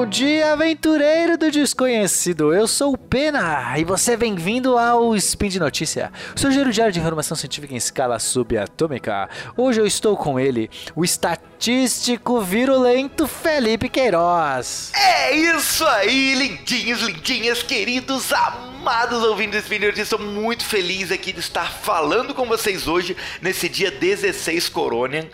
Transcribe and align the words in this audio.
bom 0.00 0.06
dia, 0.06 0.54
aventureiro 0.54 1.36
do 1.36 1.50
desconhecido. 1.50 2.54
Eu 2.54 2.66
sou 2.66 2.94
o 2.94 2.96
Pena 2.96 3.78
e 3.78 3.84
você 3.84 4.12
é 4.12 4.16
bem-vindo 4.16 4.78
ao 4.78 5.14
Spin 5.14 5.48
de 5.48 5.60
Notícia, 5.60 6.10
seu 6.34 6.50
giro 6.50 6.72
diário 6.72 6.90
de 6.90 6.98
informação 6.98 7.36
científica 7.36 7.74
em 7.74 7.76
escala 7.76 8.18
subatômica. 8.18 9.28
Hoje 9.58 9.78
eu 9.78 9.86
estou 9.86 10.16
com 10.16 10.40
ele, 10.40 10.70
o 10.96 11.04
estatístico 11.04 12.40
virulento 12.40 13.26
Felipe 13.26 13.90
Queiroz. 13.90 14.90
É 14.96 15.36
isso 15.36 15.84
aí, 15.84 16.34
lindinhos, 16.34 17.02
lindinhas, 17.02 17.62
queridos, 17.62 18.32
amados 18.32 19.22
ouvintes 19.22 19.64
do 19.64 19.68
de 19.68 19.80
Notícia. 19.80 20.02
Estou 20.02 20.18
muito 20.18 20.64
feliz 20.64 21.12
aqui 21.12 21.30
de 21.30 21.40
estar 21.40 21.70
falando 21.70 22.34
com 22.34 22.46
vocês 22.46 22.88
hoje, 22.88 23.14
nesse 23.42 23.68
dia 23.68 23.90
16 23.90 24.66
Coronian 24.70 25.26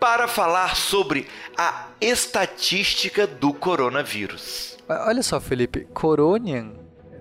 para 0.00 0.26
falar 0.26 0.74
sobre 0.74 1.28
a 1.56 1.88
estatística 2.00 3.26
do 3.26 3.52
coronavírus. 3.52 4.78
Olha 4.88 5.22
só, 5.22 5.38
Felipe, 5.38 5.86
Coronian 5.92 6.72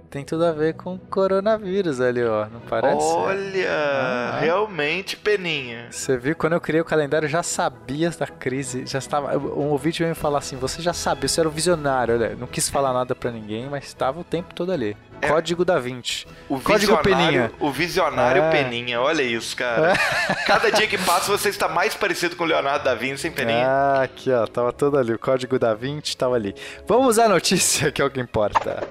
tem 0.10 0.26
tudo 0.26 0.44
a 0.44 0.52
ver 0.52 0.74
com 0.74 0.98
coronavírus 0.98 2.02
ali, 2.02 2.24
ó, 2.24 2.48
não 2.48 2.62
parece? 2.62 2.98
Olha, 2.98 3.70
ah, 3.70 4.40
realmente, 4.40 5.16
Peninha. 5.16 5.88
Você 5.92 6.18
viu, 6.18 6.36
quando 6.36 6.54
eu 6.54 6.62
criei 6.62 6.82
o 6.82 6.86
calendário, 6.86 7.28
eu 7.28 7.30
já 7.30 7.44
sabia 7.44 8.10
da 8.10 8.26
crise, 8.26 8.88
já 8.88 8.98
estava, 8.98 9.38
um 9.38 9.70
ouvinte 9.70 10.00
veio 10.00 10.10
me 10.10 10.16
falar 10.16 10.40
assim, 10.40 10.55
você 10.55 10.82
já 10.82 10.94
sabia, 10.94 11.27
você 11.27 11.40
era 11.40 11.48
o 11.48 11.52
visionário, 11.52 12.16
olha, 12.16 12.36
não 12.36 12.48
quis 12.48 12.70
falar 12.70 12.91
nada 12.91 13.14
para 13.14 13.30
ninguém, 13.30 13.70
mas 13.70 13.86
estava 13.86 14.20
o 14.20 14.24
tempo 14.24 14.54
todo 14.55 14.72
ali. 14.72 14.98
É. 15.22 15.28
Código 15.28 15.66
da 15.66 15.80
Vinci. 15.80 16.26
O 16.48 16.59
Código 16.59 16.98
Peninha. 16.98 17.52
O 17.60 17.72
visionário 17.72 18.41
é. 18.44 18.52
Peninha, 18.52 19.02
olha 19.02 19.21
isso, 19.21 19.55
cara. 19.55 19.93
É. 19.93 20.35
Cada 20.46 20.71
dia 20.71 20.88
que 20.88 20.98
passa 20.98 21.32
você 21.32 21.49
está 21.49 21.68
mais 21.68 21.96
parecido 21.96 22.35
com 22.35 22.43
o 22.43 22.48
Leonardo 22.48 22.85
da 22.85 22.96
Vinci, 22.96 23.27
hein, 23.27 23.34
Peninha? 23.34 23.66
Ah, 23.68 24.04
aqui, 24.04 24.32
ó, 24.32 24.48
tava 24.48 24.71
todo 24.71 24.98
ali. 24.98 25.13
O 25.13 25.20
Código 25.20 25.60
da 25.60 25.74
Vinci 25.74 26.16
tava 26.16 26.35
ali. 26.35 26.55
Vamos 26.88 27.20
à 27.20 27.27
notícia, 27.27 27.91
que 27.93 28.02
é 28.02 28.05
o 28.05 28.10
que 28.10 28.20
importa. 28.20 28.88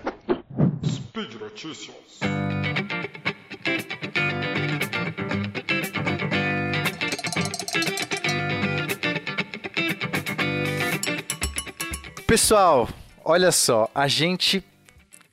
Speed 0.84 1.34
Notícias. 1.41 1.98
Pessoal, 12.27 12.86
olha 13.24 13.50
só, 13.50 13.89
a 13.95 14.06
gente 14.06 14.62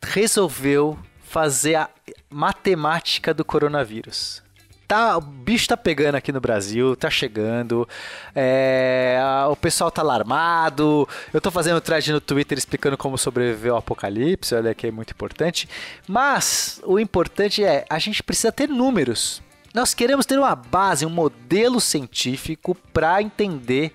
resolveu 0.05 0.97
fazer 1.23 1.75
a 1.75 1.89
matemática 2.29 3.33
do 3.33 3.43
coronavírus. 3.43 4.43
Tá, 4.87 5.17
o 5.17 5.21
bicho 5.21 5.67
tá 5.67 5.75
pegando 5.75 6.13
aqui 6.13 6.31
no 6.31 6.39
Brasil, 6.39 6.95
tá 6.95 7.09
chegando, 7.09 7.89
é, 8.35 9.19
o 9.49 9.55
pessoal 9.55 9.89
tá 9.89 10.03
alarmado. 10.03 11.09
Eu 11.33 11.41
tô 11.41 11.49
fazendo 11.49 11.81
thread 11.81 12.11
no 12.11 12.21
Twitter 12.21 12.55
explicando 12.55 12.95
como 12.95 13.17
sobreviver 13.17 13.71
ao 13.71 13.79
apocalipse, 13.79 14.53
olha 14.53 14.75
que 14.75 14.85
é 14.85 14.91
muito 14.91 15.11
importante. 15.11 15.67
Mas 16.07 16.79
o 16.83 16.99
importante 16.99 17.63
é, 17.63 17.83
a 17.89 17.97
gente 17.97 18.21
precisa 18.21 18.51
ter 18.51 18.69
números. 18.69 19.41
Nós 19.73 19.95
queremos 19.95 20.25
ter 20.25 20.37
uma 20.37 20.55
base, 20.55 21.05
um 21.05 21.09
modelo 21.09 21.81
científico 21.81 22.77
para 22.93 23.21
entender 23.21 23.91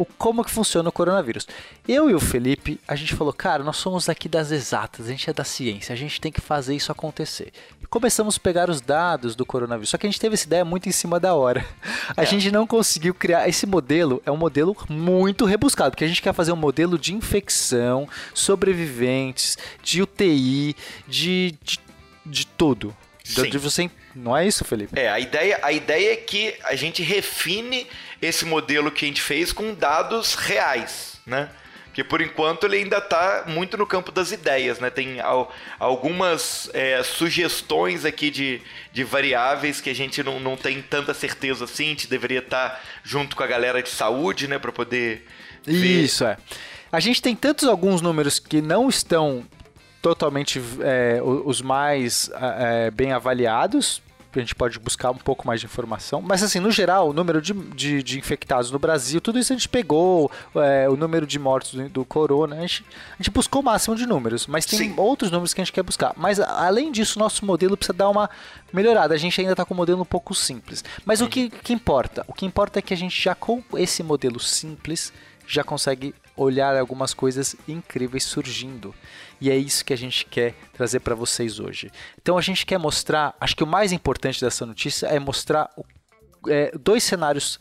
o 0.00 0.06
como 0.06 0.42
que 0.42 0.50
funciona 0.50 0.88
o 0.88 0.92
coronavírus. 0.92 1.46
Eu 1.86 2.08
e 2.08 2.14
o 2.14 2.20
Felipe, 2.20 2.80
a 2.88 2.96
gente 2.96 3.14
falou, 3.14 3.34
cara, 3.34 3.62
nós 3.62 3.76
somos 3.76 4.08
aqui 4.08 4.30
das 4.30 4.50
exatas, 4.50 5.06
a 5.06 5.10
gente 5.10 5.28
é 5.28 5.32
da 5.32 5.44
ciência, 5.44 5.92
a 5.92 5.96
gente 5.96 6.18
tem 6.18 6.32
que 6.32 6.40
fazer 6.40 6.74
isso 6.74 6.90
acontecer. 6.90 7.52
Começamos 7.90 8.36
a 8.36 8.40
pegar 8.40 8.70
os 8.70 8.80
dados 8.80 9.36
do 9.36 9.44
coronavírus, 9.44 9.90
só 9.90 9.98
que 9.98 10.06
a 10.06 10.10
gente 10.10 10.18
teve 10.18 10.34
essa 10.34 10.46
ideia 10.46 10.64
muito 10.64 10.88
em 10.88 10.92
cima 10.92 11.20
da 11.20 11.34
hora. 11.34 11.66
A 12.16 12.22
é. 12.22 12.26
gente 12.26 12.50
não 12.50 12.66
conseguiu 12.66 13.12
criar 13.12 13.46
esse 13.46 13.66
modelo, 13.66 14.22
é 14.24 14.30
um 14.30 14.38
modelo 14.38 14.74
muito 14.88 15.44
rebuscado, 15.44 15.90
porque 15.90 16.04
a 16.04 16.08
gente 16.08 16.22
quer 16.22 16.32
fazer 16.32 16.52
um 16.52 16.56
modelo 16.56 16.98
de 16.98 17.12
infecção, 17.12 18.08
sobreviventes, 18.32 19.58
de 19.82 20.00
UTI, 20.00 20.74
de, 21.06 21.58
de, 21.62 21.78
de 22.24 22.46
tudo. 22.46 22.96
De 23.34 23.58
você, 23.58 23.90
não 24.14 24.36
é 24.36 24.46
isso, 24.46 24.64
Felipe? 24.64 24.98
É, 24.98 25.08
a 25.08 25.20
ideia, 25.20 25.58
a 25.62 25.72
ideia 25.72 26.12
é 26.12 26.16
que 26.16 26.54
a 26.64 26.74
gente 26.74 27.02
refine 27.02 27.86
esse 28.20 28.44
modelo 28.44 28.90
que 28.90 29.04
a 29.04 29.08
gente 29.08 29.22
fez 29.22 29.52
com 29.52 29.74
dados 29.74 30.34
reais, 30.34 31.20
né? 31.26 31.48
Que 31.92 32.04
por 32.04 32.20
enquanto 32.20 32.64
ele 32.64 32.76
ainda 32.76 32.98
está 32.98 33.44
muito 33.46 33.76
no 33.76 33.86
campo 33.86 34.12
das 34.12 34.30
ideias, 34.30 34.78
né? 34.78 34.90
Tem 34.90 35.20
al 35.20 35.52
algumas 35.78 36.70
é, 36.72 37.02
sugestões 37.02 38.04
aqui 38.04 38.30
de, 38.30 38.62
de 38.92 39.02
variáveis 39.02 39.80
que 39.80 39.90
a 39.90 39.94
gente 39.94 40.22
não, 40.22 40.38
não 40.38 40.56
tem 40.56 40.80
tanta 40.82 41.12
certeza 41.12 41.64
assim. 41.64 41.86
A 41.86 41.88
gente 41.88 42.08
deveria 42.08 42.38
estar 42.38 42.70
tá 42.70 42.80
junto 43.02 43.34
com 43.34 43.42
a 43.42 43.46
galera 43.46 43.82
de 43.82 43.88
saúde, 43.88 44.46
né? 44.46 44.58
Para 44.58 44.70
poder. 44.70 45.26
Ver. 45.64 46.04
Isso, 46.04 46.24
é. 46.24 46.36
A 46.92 47.00
gente 47.00 47.20
tem 47.20 47.36
tantos 47.36 47.68
alguns 47.68 48.00
números 48.00 48.38
que 48.38 48.60
não 48.60 48.88
estão 48.88 49.44
totalmente 50.00 50.60
é, 50.80 51.20
os 51.22 51.60
mais 51.60 52.30
é, 52.58 52.90
bem 52.90 53.12
avaliados 53.12 54.02
a 54.38 54.40
gente 54.40 54.54
pode 54.54 54.78
buscar 54.78 55.10
um 55.10 55.16
pouco 55.16 55.46
mais 55.46 55.60
de 55.60 55.66
informação. 55.66 56.22
Mas, 56.22 56.42
assim, 56.42 56.60
no 56.60 56.70
geral, 56.70 57.08
o 57.08 57.12
número 57.12 57.42
de, 57.42 57.52
de, 57.52 58.02
de 58.02 58.18
infectados 58.18 58.70
no 58.70 58.78
Brasil, 58.78 59.20
tudo 59.20 59.38
isso 59.38 59.52
a 59.52 59.56
gente 59.56 59.68
pegou, 59.68 60.30
é, 60.54 60.88
o 60.88 60.96
número 60.96 61.26
de 61.26 61.38
mortos 61.38 61.74
do, 61.74 61.88
do 61.88 62.04
corona, 62.04 62.56
a 62.56 62.60
gente, 62.60 62.84
a 63.14 63.16
gente, 63.16 63.30
buscou 63.30 63.60
o 63.60 63.64
máximo 63.64 63.96
de 63.96 64.06
números, 64.06 64.46
mas 64.46 64.64
tem 64.64 64.78
Sim. 64.78 64.94
outros 64.96 65.30
números 65.30 65.52
que 65.52 65.60
a 65.60 65.64
gente 65.64 65.72
quer 65.72 65.82
buscar. 65.82 66.12
Mas, 66.16 66.38
além 66.38 66.92
disso, 66.92 67.18
nosso 67.18 67.44
modelo 67.44 67.76
precisa 67.76 67.96
dar 67.96 68.08
uma 68.08 68.30
melhorada. 68.72 69.14
A 69.14 69.18
gente 69.18 69.40
ainda 69.40 69.52
está 69.52 69.64
com 69.64 69.74
um 69.74 69.76
modelo 69.76 70.00
um 70.00 70.04
pouco 70.04 70.34
simples. 70.34 70.84
Mas 71.04 71.20
o 71.20 71.26
que, 71.26 71.50
que 71.50 71.72
importa? 71.72 72.24
O 72.28 72.32
que 72.32 72.46
importa 72.46 72.78
é 72.78 72.82
que 72.82 72.94
a 72.94 72.96
gente 72.96 73.20
já, 73.20 73.34
com 73.34 73.62
esse 73.74 74.02
modelo 74.02 74.38
simples, 74.38 75.12
já 75.46 75.64
consegue 75.64 76.14
olhar 76.36 76.76
algumas 76.76 77.12
coisas 77.12 77.56
incríveis 77.68 78.24
surgindo. 78.24 78.94
E 79.40 79.50
é 79.50 79.56
isso 79.56 79.84
que 79.84 79.92
a 79.92 79.96
gente 79.96 80.26
quer 80.26 80.54
trazer 80.72 81.00
para 81.00 81.14
vocês 81.14 81.58
hoje. 81.58 81.90
Então 82.20 82.36
a 82.36 82.42
gente 82.42 82.66
quer 82.66 82.78
mostrar, 82.78 83.34
acho 83.40 83.56
que 83.56 83.64
o 83.64 83.66
mais 83.66 83.92
importante 83.92 84.40
dessa 84.40 84.66
notícia 84.66 85.06
é 85.06 85.18
mostrar 85.18 85.70
é, 86.48 86.72
dois 86.78 87.02
cenários 87.02 87.58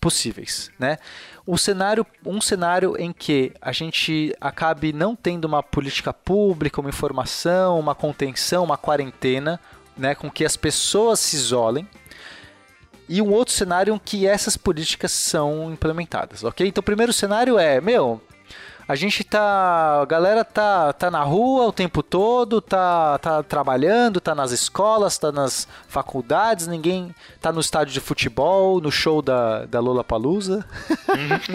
possíveis, 0.00 0.70
né? 0.78 0.98
Um 1.46 1.56
cenário, 1.56 2.06
um 2.24 2.40
cenário 2.40 2.94
em 2.98 3.12
que 3.12 3.52
a 3.60 3.72
gente 3.72 4.34
acabe 4.40 4.92
não 4.92 5.16
tendo 5.16 5.46
uma 5.46 5.62
política 5.62 6.12
pública, 6.12 6.80
uma 6.80 6.90
informação, 6.90 7.78
uma 7.78 7.94
contenção, 7.94 8.64
uma 8.64 8.76
quarentena, 8.76 9.58
né, 9.96 10.14
com 10.14 10.30
que 10.30 10.44
as 10.44 10.56
pessoas 10.56 11.18
se 11.18 11.36
isolem, 11.36 11.88
e 13.08 13.22
um 13.22 13.32
outro 13.32 13.54
cenário 13.54 13.94
em 13.94 13.98
que 13.98 14.26
essas 14.26 14.56
políticas 14.56 15.12
são 15.12 15.72
implementadas, 15.72 16.44
ok? 16.44 16.66
Então, 16.66 16.80
o 16.80 16.84
primeiro 16.84 17.12
cenário 17.12 17.58
é, 17.58 17.80
meu, 17.80 18.20
a 18.88 18.94
gente 18.94 19.22
tá. 19.22 20.00
A 20.00 20.04
galera 20.06 20.42
tá, 20.42 20.94
tá 20.94 21.10
na 21.10 21.22
rua 21.22 21.66
o 21.66 21.72
tempo 21.72 22.02
todo, 22.02 22.58
tá, 22.62 23.18
tá 23.18 23.42
trabalhando, 23.42 24.18
tá 24.18 24.34
nas 24.34 24.50
escolas, 24.50 25.18
tá 25.18 25.30
nas 25.30 25.68
faculdades, 25.86 26.66
ninguém 26.66 27.14
tá 27.38 27.52
no 27.52 27.60
estádio 27.60 27.92
de 27.92 28.00
futebol, 28.00 28.80
no 28.80 28.90
show 28.90 29.20
da, 29.20 29.66
da 29.66 29.78
Lola 29.78 30.02
Palusa. 30.02 30.64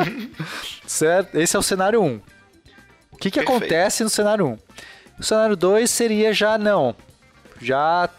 certo? 0.85 1.35
Esse 1.35 1.55
é 1.55 1.59
o 1.59 1.63
cenário 1.63 2.03
1. 2.03 2.05
Um. 2.05 2.21
O 3.11 3.17
que, 3.17 3.31
que 3.31 3.39
acontece 3.39 4.03
no 4.03 4.11
cenário 4.11 4.45
1? 4.45 4.49
Um? 4.49 4.57
O 5.19 5.23
cenário 5.23 5.55
2 5.55 5.89
seria 5.89 6.33
já 6.33 6.57
não. 6.59 6.95
Já 7.59 8.09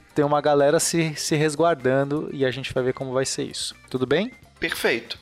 tem 0.00 0.24
uma 0.24 0.40
galera 0.40 0.80
se, 0.80 1.14
se 1.16 1.36
resguardando 1.36 2.28
e 2.32 2.44
a 2.44 2.50
gente 2.50 2.72
vai 2.72 2.82
ver 2.82 2.92
como 2.92 3.12
vai 3.12 3.24
ser 3.24 3.44
isso. 3.44 3.74
Tudo 3.90 4.06
bem? 4.06 4.32
Perfeito. 4.58 5.18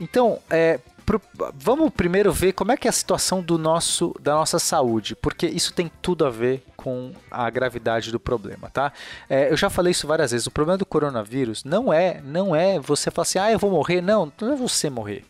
Então, 0.00 0.40
é, 0.50 0.80
pro, 1.04 1.20
vamos 1.54 1.90
primeiro 1.92 2.32
ver 2.32 2.52
como 2.52 2.72
é 2.72 2.76
que 2.76 2.88
é 2.88 2.90
a 2.90 2.92
situação 2.92 3.42
do 3.42 3.56
nosso, 3.58 4.14
da 4.20 4.34
nossa 4.34 4.58
saúde, 4.58 5.14
porque 5.14 5.46
isso 5.46 5.72
tem 5.72 5.90
tudo 6.02 6.26
a 6.26 6.30
ver 6.30 6.64
com 6.76 7.12
a 7.30 7.48
gravidade 7.48 8.10
do 8.10 8.20
problema, 8.20 8.68
tá? 8.70 8.92
É, 9.28 9.50
eu 9.50 9.56
já 9.56 9.70
falei 9.70 9.92
isso 9.92 10.06
várias 10.06 10.32
vezes. 10.32 10.46
O 10.46 10.50
problema 10.50 10.76
do 10.76 10.86
coronavírus 10.86 11.64
não 11.64 11.92
é, 11.92 12.20
não 12.22 12.54
é 12.54 12.78
você 12.78 13.10
falar 13.10 13.22
assim, 13.22 13.38
ah, 13.38 13.50
eu 13.50 13.58
vou 13.58 13.70
morrer. 13.70 14.00
Não, 14.00 14.30
não 14.40 14.52
é 14.52 14.56
você 14.56 14.90
morrer. 14.90 15.24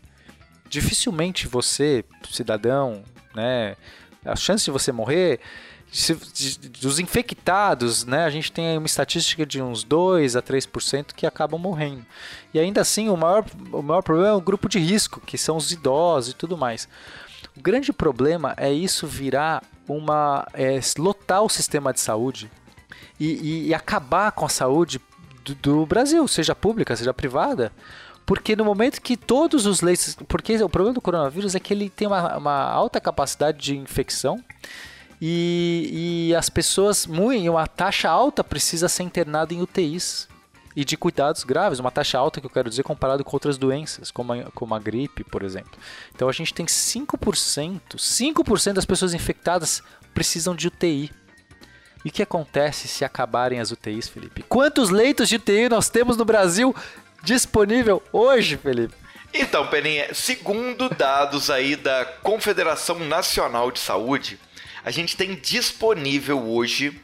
Dificilmente 0.67 1.47
você, 1.47 2.03
cidadão, 2.29 3.03
né? 3.33 3.75
A 4.25 4.35
chance 4.35 4.65
de 4.65 4.71
você 4.71 4.91
morrer 4.91 5.39
dos 6.81 6.99
infectados, 6.99 8.03
né, 8.03 8.25
a 8.25 8.29
gente 8.29 8.51
tem 8.51 8.77
uma 8.77 8.85
estatística 8.85 9.45
de 9.45 9.61
uns 9.61 9.83
2 9.83 10.35
a 10.35 10.41
3% 10.41 11.13
que 11.15 11.25
acabam 11.25 11.59
morrendo. 11.59 12.05
E 12.53 12.59
ainda 12.59 12.81
assim, 12.81 13.07
o 13.07 13.15
maior, 13.15 13.45
o 13.71 13.81
maior 13.81 14.01
problema 14.01 14.29
é 14.29 14.33
o 14.33 14.41
grupo 14.41 14.67
de 14.67 14.77
risco, 14.77 15.21
que 15.21 15.37
são 15.37 15.55
os 15.55 15.71
idosos 15.71 16.33
e 16.33 16.35
tudo 16.35 16.57
mais. 16.57 16.89
O 17.55 17.61
grande 17.61 17.93
problema 17.93 18.53
é 18.57 18.71
isso 18.71 19.07
virar 19.07 19.63
uma. 19.87 20.45
É, 20.53 20.79
lotar 20.97 21.41
o 21.41 21.49
sistema 21.49 21.93
de 21.93 22.01
saúde 22.01 22.51
e, 23.17 23.27
e, 23.27 23.67
e 23.67 23.73
acabar 23.73 24.31
com 24.33 24.45
a 24.45 24.49
saúde 24.49 24.99
do, 25.45 25.55
do 25.55 25.85
Brasil, 25.85 26.27
seja 26.27 26.53
pública, 26.53 26.95
seja 26.95 27.13
privada. 27.13 27.71
Porque 28.25 28.55
no 28.55 28.65
momento 28.65 29.01
que 29.01 29.15
todos 29.15 29.65
os 29.65 29.81
leitos. 29.81 30.17
Porque 30.27 30.61
o 30.61 30.67
problema 30.67 30.95
do 30.95 31.01
coronavírus 31.01 31.55
é 31.55 31.59
que 31.59 31.73
ele 31.73 31.89
tem 31.89 32.07
uma, 32.07 32.37
uma 32.37 32.63
alta 32.63 32.99
capacidade 32.99 33.59
de 33.59 33.77
infecção 33.77 34.43
e, 35.27 36.27
e 36.29 36.35
as 36.35 36.51
pessoas, 36.51 37.07
muito, 37.07 37.49
uma 37.49 37.65
taxa 37.65 38.07
alta, 38.07 38.43
precisa 38.43 38.87
ser 38.87 39.01
internada 39.01 39.55
em 39.55 39.61
UTIs. 39.61 40.27
e 40.75 40.85
de 40.85 40.95
cuidados 40.95 41.43
graves, 41.43 41.79
uma 41.79 41.89
taxa 41.89 42.19
alta 42.19 42.39
que 42.39 42.45
eu 42.45 42.49
quero 42.51 42.69
dizer 42.69 42.83
comparado 42.83 43.23
com 43.23 43.35
outras 43.35 43.57
doenças, 43.57 44.11
como 44.11 44.33
a, 44.33 44.43
como 44.51 44.75
a 44.75 44.79
gripe, 44.79 45.23
por 45.23 45.41
exemplo. 45.41 45.71
Então 46.13 46.29
a 46.29 46.31
gente 46.31 46.53
tem 46.53 46.67
5%, 46.67 47.95
5% 47.95 48.73
das 48.73 48.85
pessoas 48.85 49.15
infectadas 49.15 49.81
precisam 50.13 50.53
de 50.53 50.67
UTI. 50.67 51.09
E 52.03 52.09
o 52.09 52.11
que 52.11 52.21
acontece 52.21 52.87
se 52.87 53.03
acabarem 53.03 53.59
as 53.59 53.71
UTIs, 53.71 54.07
Felipe? 54.07 54.43
Quantos 54.43 54.91
leitos 54.91 55.27
de 55.27 55.37
UTI 55.37 55.69
nós 55.69 55.89
temos 55.89 56.17
no 56.17 56.25
Brasil 56.25 56.75
disponível 57.23 58.03
hoje, 58.13 58.57
Felipe? 58.57 58.93
Então, 59.33 59.65
Peninha, 59.67 60.13
segundo 60.13 60.87
dados 60.87 61.49
aí 61.49 61.75
da 61.75 62.05
Confederação 62.05 62.99
Nacional 62.99 63.71
de 63.71 63.79
Saúde, 63.79 64.39
a 64.85 64.91
gente 64.91 65.17
tem 65.17 65.33
disponível 65.33 66.47
hoje 66.47 67.01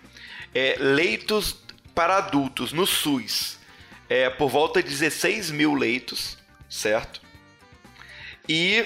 é, 0.53 0.77
leitos 0.79 1.57
para 1.95 2.17
adultos 2.17 2.71
no 2.71 2.85
SUS 2.85 3.57
é, 4.07 4.29
por 4.29 4.49
volta 4.49 4.83
de 4.83 4.89
16 4.89 5.49
mil 5.49 5.73
leitos, 5.73 6.37
certo? 6.69 7.21
E. 8.47 8.85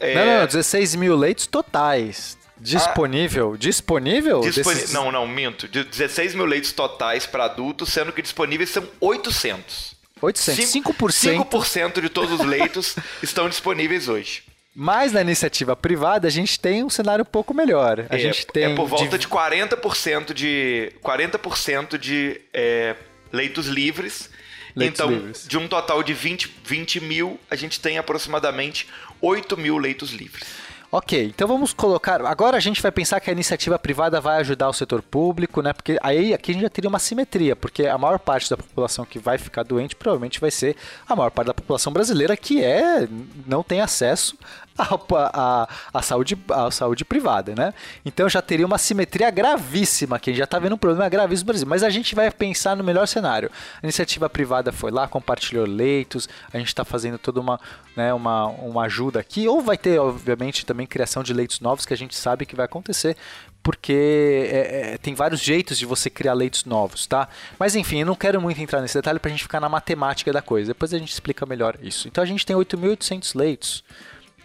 É... 0.00 0.14
Não, 0.14 0.40
não, 0.40 0.46
16 0.46 0.96
mil 0.96 1.14
leitos 1.14 1.46
totais. 1.46 2.36
Disponível? 2.58 3.52
Ah, 3.52 3.58
disponível? 3.58 4.40
Disponi... 4.40 4.86
Não, 4.88 5.12
não, 5.12 5.28
minto. 5.28 5.68
16 5.68 6.34
mil 6.34 6.46
leitos 6.46 6.72
totais 6.72 7.26
para 7.26 7.44
adultos, 7.44 7.90
sendo 7.92 8.12
que 8.12 8.22
disponíveis 8.22 8.70
são 8.70 8.88
800. 8.98 9.94
800? 10.22 10.72
5%? 10.72 11.44
5% 11.44 12.00
de 12.00 12.08
todos 12.08 12.40
os 12.40 12.46
leitos 12.46 12.96
estão 13.22 13.48
disponíveis 13.48 14.08
hoje. 14.08 14.42
Mas 14.78 15.10
na 15.10 15.22
iniciativa 15.22 15.74
privada 15.74 16.28
a 16.28 16.30
gente 16.30 16.60
tem 16.60 16.84
um 16.84 16.90
cenário 16.90 17.22
um 17.22 17.26
pouco 17.26 17.54
melhor. 17.54 18.04
A 18.10 18.16
é, 18.16 18.18
gente 18.18 18.46
tem 18.46 18.64
é 18.64 18.74
por 18.74 18.86
volta 18.86 19.16
de, 19.16 19.26
de 19.26 19.26
40% 19.26 20.34
de 20.34 20.92
40% 21.02 21.96
de 21.96 22.38
é, 22.52 22.94
leitos 23.32 23.68
livres 23.68 24.28
leitos 24.76 25.00
então, 25.00 25.10
livres. 25.10 25.48
de 25.48 25.56
um 25.56 25.66
total 25.66 26.02
de 26.02 26.12
20, 26.12 26.54
20 26.62 27.00
mil, 27.00 27.40
a 27.50 27.56
gente 27.56 27.80
tem 27.80 27.96
aproximadamente 27.96 28.86
8 29.22 29.56
mil 29.56 29.78
leitos 29.78 30.10
livres. 30.10 30.44
Ok, 30.92 31.24
então 31.24 31.48
vamos 31.48 31.72
colocar. 31.72 32.24
Agora 32.24 32.56
a 32.56 32.60
gente 32.60 32.80
vai 32.80 32.92
pensar 32.92 33.18
que 33.20 33.28
a 33.28 33.32
iniciativa 33.32 33.78
privada 33.78 34.20
vai 34.20 34.38
ajudar 34.38 34.68
o 34.68 34.72
setor 34.72 35.02
público, 35.02 35.60
né? 35.60 35.72
Porque 35.72 35.98
aí 36.00 36.32
aqui 36.32 36.52
a 36.52 36.54
gente 36.54 36.62
já 36.62 36.70
teria 36.70 36.88
uma 36.88 36.98
simetria, 36.98 37.56
porque 37.56 37.86
a 37.86 37.98
maior 37.98 38.18
parte 38.18 38.48
da 38.48 38.56
população 38.56 39.04
que 39.04 39.18
vai 39.18 39.36
ficar 39.36 39.64
doente 39.64 39.96
provavelmente 39.96 40.40
vai 40.40 40.50
ser 40.50 40.76
a 41.08 41.16
maior 41.16 41.30
parte 41.30 41.48
da 41.48 41.54
população 41.54 41.92
brasileira 41.92 42.36
que 42.36 42.62
é 42.62 43.08
não 43.46 43.64
tem 43.64 43.80
acesso 43.80 44.38
a, 45.32 45.68
a, 45.92 46.02
saúde, 46.02 46.38
a 46.50 46.70
saúde 46.70 47.04
privada, 47.04 47.54
né? 47.54 47.72
Então 48.04 48.28
já 48.28 48.42
teria 48.42 48.66
uma 48.66 48.78
simetria 48.78 49.30
gravíssima, 49.30 50.18
que 50.18 50.30
a 50.30 50.32
gente 50.32 50.38
já 50.38 50.44
está 50.44 50.58
vendo 50.58 50.74
um 50.74 50.78
problema 50.78 51.08
gravíssimo 51.08 51.46
no 51.46 51.52
Brasil. 51.52 51.66
Mas 51.68 51.82
a 51.82 51.90
gente 51.90 52.14
vai 52.14 52.30
pensar 52.30 52.76
no 52.76 52.84
melhor 52.84 53.06
cenário. 53.06 53.50
A 53.82 53.86
iniciativa 53.86 54.28
privada 54.28 54.72
foi 54.72 54.90
lá, 54.90 55.08
compartilhou 55.08 55.66
leitos, 55.66 56.28
a 56.52 56.58
gente 56.58 56.68
está 56.68 56.84
fazendo 56.84 57.18
toda 57.18 57.40
uma, 57.40 57.60
né, 57.96 58.12
uma, 58.12 58.46
uma 58.46 58.84
ajuda 58.84 59.20
aqui, 59.20 59.48
ou 59.48 59.60
vai 59.60 59.78
ter, 59.78 59.98
obviamente, 59.98 60.66
também 60.66 60.86
criação 60.86 61.22
de 61.22 61.32
leitos 61.32 61.60
novos, 61.60 61.86
que 61.86 61.94
a 61.94 61.96
gente 61.96 62.14
sabe 62.14 62.44
que 62.44 62.56
vai 62.56 62.66
acontecer, 62.66 63.16
porque 63.62 64.48
é, 64.48 64.92
é, 64.92 64.98
tem 64.98 65.14
vários 65.14 65.40
jeitos 65.40 65.76
de 65.76 65.84
você 65.84 66.08
criar 66.08 66.34
leitos 66.34 66.64
novos, 66.64 67.04
tá? 67.06 67.28
Mas 67.58 67.74
enfim, 67.74 68.00
eu 68.00 68.06
não 68.06 68.14
quero 68.14 68.40
muito 68.40 68.60
entrar 68.60 68.80
nesse 68.80 68.94
detalhe 68.94 69.18
para 69.18 69.28
a 69.28 69.32
gente 69.32 69.42
ficar 69.42 69.58
na 69.58 69.68
matemática 69.68 70.32
da 70.32 70.40
coisa. 70.40 70.68
Depois 70.68 70.94
a 70.94 70.98
gente 70.98 71.10
explica 71.10 71.44
melhor 71.44 71.76
isso. 71.82 72.06
Então 72.06 72.22
a 72.22 72.26
gente 72.26 72.46
tem 72.46 72.54
8.800 72.54 73.36
leitos 73.36 73.82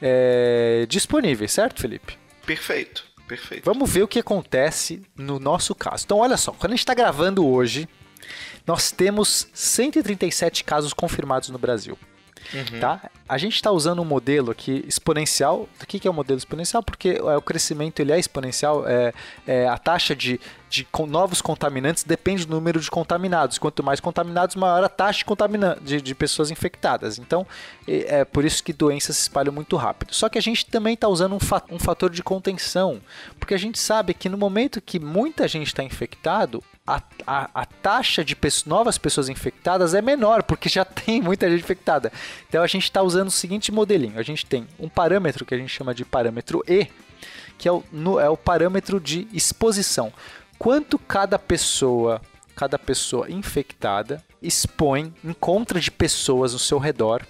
é, 0.01 0.86
disponíveis, 0.88 1.51
certo, 1.51 1.81
Felipe? 1.81 2.18
Perfeito, 2.45 3.03
perfeito. 3.27 3.63
Vamos 3.65 3.89
ver 3.92 4.03
o 4.03 4.07
que 4.07 4.19
acontece 4.19 5.01
no 5.15 5.39
nosso 5.39 5.75
caso. 5.75 6.03
Então, 6.06 6.18
olha 6.18 6.38
só, 6.38 6.51
quando 6.51 6.74
a 6.74 6.75
gente 6.75 6.80
está 6.80 6.94
gravando 6.94 7.45
hoje, 7.45 7.88
nós 8.65 8.92
temos 8.92 9.48
137 9.53 10.63
casos 10.63 10.94
confirmados 10.94 11.50
no 11.50 11.57
Brasil. 11.57 11.98
Uhum. 12.53 12.79
Tá? 12.79 13.09
A 13.27 13.38
gente 13.38 13.55
está 13.55 13.71
usando 13.71 14.01
um 14.01 14.05
modelo 14.05 14.51
aqui 14.51 14.83
exponencial. 14.88 15.67
O 15.81 15.85
que 15.85 16.07
é 16.07 16.11
o 16.11 16.13
modelo 16.13 16.38
exponencial? 16.38 16.83
Porque 16.83 17.09
é, 17.09 17.38
o 17.38 17.41
crescimento 17.41 17.99
ele 17.99 18.11
é 18.11 18.19
exponencial. 18.19 18.88
É, 18.88 19.13
é 19.47 19.67
a 19.67 19.77
taxa 19.77 20.15
de, 20.15 20.39
de 20.69 20.88
novos 21.07 21.41
contaminantes 21.41 22.03
depende 22.03 22.45
do 22.45 22.53
número 22.53 22.79
de 22.79 22.89
contaminados. 22.91 23.57
Quanto 23.57 23.83
mais 23.83 23.99
contaminados, 23.99 24.55
maior 24.55 24.83
a 24.83 24.89
taxa 24.89 25.19
de, 25.19 25.25
contamina 25.25 25.77
de, 25.81 26.01
de 26.01 26.15
pessoas 26.15 26.51
infectadas. 26.51 27.19
Então, 27.19 27.45
é, 27.88 28.19
é 28.19 28.25
por 28.25 28.44
isso 28.44 28.63
que 28.63 28.73
doenças 28.73 29.15
se 29.17 29.23
espalham 29.23 29.53
muito 29.53 29.75
rápido. 29.77 30.13
Só 30.13 30.27
que 30.29 30.37
a 30.37 30.41
gente 30.41 30.65
também 30.65 30.94
está 30.94 31.07
usando 31.07 31.35
um, 31.35 31.39
fa 31.39 31.63
um 31.69 31.79
fator 31.79 32.09
de 32.09 32.23
contenção. 32.23 33.01
Porque 33.39 33.53
a 33.53 33.59
gente 33.59 33.79
sabe 33.79 34.13
que 34.13 34.29
no 34.29 34.37
momento 34.37 34.81
que 34.81 34.99
muita 34.99 35.47
gente 35.47 35.67
está 35.67 35.83
infectado, 35.83 36.63
a, 36.91 37.01
a, 37.25 37.49
a, 37.61 37.65
taxa 37.65 38.23
de 38.23 38.35
pessoas, 38.35 38.65
novas 38.65 38.97
pessoas 38.97 39.29
infectadas 39.29 39.93
é 39.93 40.01
menor, 40.01 40.43
porque 40.43 40.67
já 40.67 40.83
tem 40.85 41.21
muita 41.21 41.49
gente 41.49 41.63
infectada. 41.63 42.11
Então 42.49 42.61
a 42.61 42.67
gente 42.67 42.83
está 42.83 43.01
usando 43.01 43.27
o 43.27 43.31
seguinte 43.31 43.71
modelinho: 43.71 44.19
a 44.19 44.23
gente 44.23 44.45
tem 44.45 44.67
um 44.79 44.89
parâmetro 44.89 45.45
que 45.45 45.53
a 45.53 45.57
gente 45.57 45.69
chama 45.69 45.93
de 45.93 46.03
parâmetro 46.03 46.61
E, 46.67 46.88
que 47.57 47.67
é 47.67 47.71
o, 47.71 47.83
no, 47.91 48.19
é 48.19 48.29
o 48.29 48.38
parâmetro 48.38 48.99
de 48.99 49.27
exposição. 49.31 50.11
Quanto 50.59 50.99
cada 50.99 51.39
pessoa, 51.39 52.21
cada 52.55 52.77
pessoa 52.77 53.31
infectada 53.31 54.23
expõe, 54.41 55.13
encontra 55.23 55.79
de 55.79 55.89
pessoas 55.89 56.53
no 56.53 56.59
seu 56.59 56.77
redor 56.77 57.25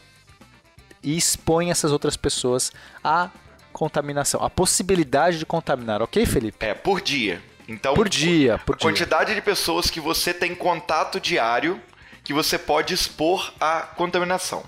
e 1.03 1.15
expõe 1.15 1.71
essas 1.71 1.91
outras 1.91 2.17
pessoas 2.17 2.71
à 3.03 3.29
contaminação, 3.71 4.43
a 4.43 4.49
possibilidade 4.49 5.39
de 5.39 5.45
contaminar, 5.45 6.01
ok, 6.01 6.25
Felipe? 6.25 6.63
É, 6.65 6.73
por 6.73 7.01
dia. 7.01 7.41
Então, 7.71 7.93
por 7.93 8.09
dia, 8.09 8.59
por 8.65 8.75
a 8.75 8.77
dia. 8.77 8.89
quantidade 8.89 9.33
de 9.33 9.41
pessoas 9.41 9.89
que 9.89 9.99
você 9.99 10.33
tem 10.33 10.53
contato 10.53 11.19
diário 11.19 11.81
que 12.23 12.33
você 12.33 12.57
pode 12.57 12.93
expor 12.93 13.53
à 13.59 13.81
contaminação. 13.81 14.63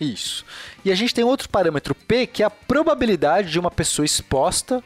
Isso. 0.00 0.44
E 0.84 0.92
a 0.92 0.94
gente 0.94 1.14
tem 1.14 1.24
outro 1.24 1.48
parâmetro 1.48 1.94
P, 1.94 2.26
que 2.26 2.42
é 2.42 2.46
a 2.46 2.50
probabilidade 2.50 3.50
de 3.50 3.58
uma 3.58 3.70
pessoa 3.70 4.06
exposta 4.06 4.82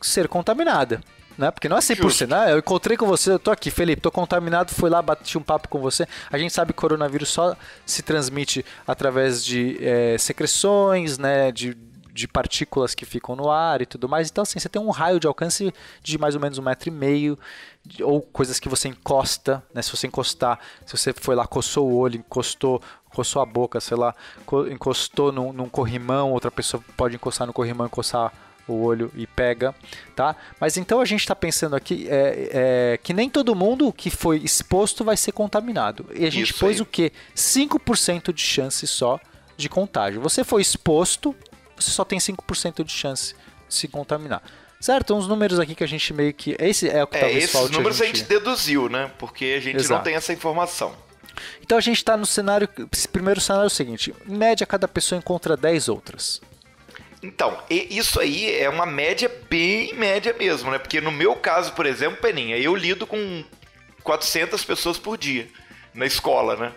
ser 0.00 0.28
contaminada. 0.28 1.00
Né? 1.36 1.50
Porque 1.50 1.68
não 1.68 1.76
é 1.76 1.80
100%, 1.80 1.96
Justo. 1.96 2.26
né? 2.28 2.52
Eu 2.52 2.58
encontrei 2.58 2.96
com 2.96 3.06
você, 3.06 3.32
eu 3.32 3.38
tô 3.38 3.50
aqui, 3.50 3.70
Felipe, 3.70 4.00
tô 4.00 4.10
contaminado, 4.10 4.72
fui 4.72 4.88
lá, 4.88 5.02
bati 5.02 5.36
um 5.36 5.42
papo 5.42 5.68
com 5.68 5.80
você. 5.80 6.06
A 6.30 6.38
gente 6.38 6.52
sabe 6.52 6.72
que 6.72 6.78
o 6.78 6.80
coronavírus 6.80 7.28
só 7.28 7.56
se 7.84 8.02
transmite 8.02 8.64
através 8.86 9.44
de 9.44 9.76
é, 9.80 10.16
secreções, 10.16 11.18
né? 11.18 11.50
De 11.50 11.76
de 12.14 12.28
partículas 12.28 12.94
que 12.94 13.04
ficam 13.04 13.34
no 13.34 13.50
ar 13.50 13.82
e 13.82 13.86
tudo 13.86 14.08
mais. 14.08 14.30
Então, 14.30 14.42
assim, 14.42 14.60
você 14.60 14.68
tem 14.68 14.80
um 14.80 14.90
raio 14.90 15.18
de 15.18 15.26
alcance 15.26 15.74
de 16.00 16.16
mais 16.16 16.36
ou 16.36 16.40
menos 16.40 16.58
um 16.58 16.62
metro 16.62 16.88
e 16.88 16.92
meio, 16.92 17.36
ou 18.00 18.22
coisas 18.22 18.60
que 18.60 18.68
você 18.68 18.86
encosta, 18.86 19.60
né? 19.74 19.82
Se 19.82 19.90
você 19.90 20.06
encostar, 20.06 20.60
se 20.86 20.96
você 20.96 21.12
foi 21.12 21.34
lá, 21.34 21.44
coçou 21.44 21.90
o 21.90 21.96
olho, 21.96 22.16
encostou, 22.16 22.80
coçou 23.10 23.42
a 23.42 23.46
boca, 23.46 23.80
sei 23.80 23.96
lá, 23.96 24.14
encostou 24.70 25.32
num, 25.32 25.52
num 25.52 25.68
corrimão, 25.68 26.30
outra 26.30 26.52
pessoa 26.52 26.80
pode 26.96 27.16
encostar 27.16 27.48
no 27.48 27.52
corrimão, 27.52 27.86
encostar 27.86 28.32
o 28.68 28.80
olho 28.84 29.10
e 29.16 29.26
pega, 29.26 29.74
tá? 30.14 30.36
Mas 30.60 30.76
então 30.76 31.00
a 31.00 31.04
gente 31.04 31.20
está 31.20 31.34
pensando 31.34 31.74
aqui 31.74 32.06
é, 32.08 32.50
é, 32.94 32.98
que 33.02 33.12
nem 33.12 33.28
todo 33.28 33.56
mundo 33.56 33.92
que 33.92 34.08
foi 34.08 34.38
exposto 34.38 35.04
vai 35.04 35.16
ser 35.16 35.32
contaminado. 35.32 36.06
E 36.14 36.24
a 36.24 36.30
gente 36.30 36.50
Isso 36.50 36.60
pôs 36.60 36.76
aí. 36.76 36.82
o 36.82 36.86
que? 36.86 37.12
5% 37.34 38.32
de 38.32 38.40
chance 38.40 38.86
só 38.86 39.18
de 39.56 39.68
contágio. 39.68 40.20
Você 40.20 40.44
foi 40.44 40.62
exposto, 40.62 41.34
você 41.76 41.90
só 41.90 42.04
tem 42.04 42.18
5% 42.18 42.84
de 42.84 42.92
chance 42.92 43.34
de 43.68 43.74
se 43.74 43.88
contaminar. 43.88 44.42
Certo? 44.80 45.14
Uns 45.14 45.26
números 45.26 45.58
aqui 45.58 45.74
que 45.74 45.82
a 45.82 45.86
gente 45.86 46.12
meio 46.12 46.34
que. 46.34 46.56
Esse 46.58 46.88
é 46.88 47.02
o 47.02 47.06
que 47.06 47.16
é, 47.16 47.20
talvez 47.20 47.44
esses 47.44 47.52
falte. 47.52 47.66
Esses 47.66 47.76
números 47.76 48.02
a 48.02 48.04
gente... 48.04 48.16
a 48.16 48.18
gente... 48.18 48.28
deduziu, 48.28 48.88
né? 48.88 49.10
Porque 49.18 49.54
a 49.56 49.60
gente 49.60 49.76
Exato. 49.76 49.94
não 49.94 50.02
tem 50.02 50.14
essa 50.14 50.32
informação. 50.32 50.94
Então 51.62 51.78
a 51.78 51.80
gente 51.80 51.96
está 51.96 52.16
no 52.16 52.26
cenário. 52.26 52.68
Esse 52.92 53.08
primeiro 53.08 53.40
cenário 53.40 53.64
é 53.64 53.68
o 53.68 53.70
seguinte: 53.70 54.14
em 54.28 54.36
média, 54.36 54.66
cada 54.66 54.86
pessoa 54.86 55.18
encontra 55.18 55.56
10 55.56 55.88
outras. 55.88 56.40
Então, 57.22 57.58
isso 57.70 58.20
aí 58.20 58.54
é 58.54 58.68
uma 58.68 58.84
média 58.84 59.30
bem 59.48 59.94
média 59.94 60.34
mesmo, 60.38 60.70
né? 60.70 60.78
Porque 60.78 61.00
no 61.00 61.10
meu 61.10 61.34
caso, 61.34 61.72
por 61.72 61.86
exemplo, 61.86 62.18
Peninha, 62.20 62.58
eu 62.58 62.76
lido 62.76 63.06
com 63.06 63.42
400 64.02 64.62
pessoas 64.62 64.98
por 64.98 65.16
dia 65.16 65.48
na 65.94 66.04
escola, 66.04 66.56
né? 66.56 66.72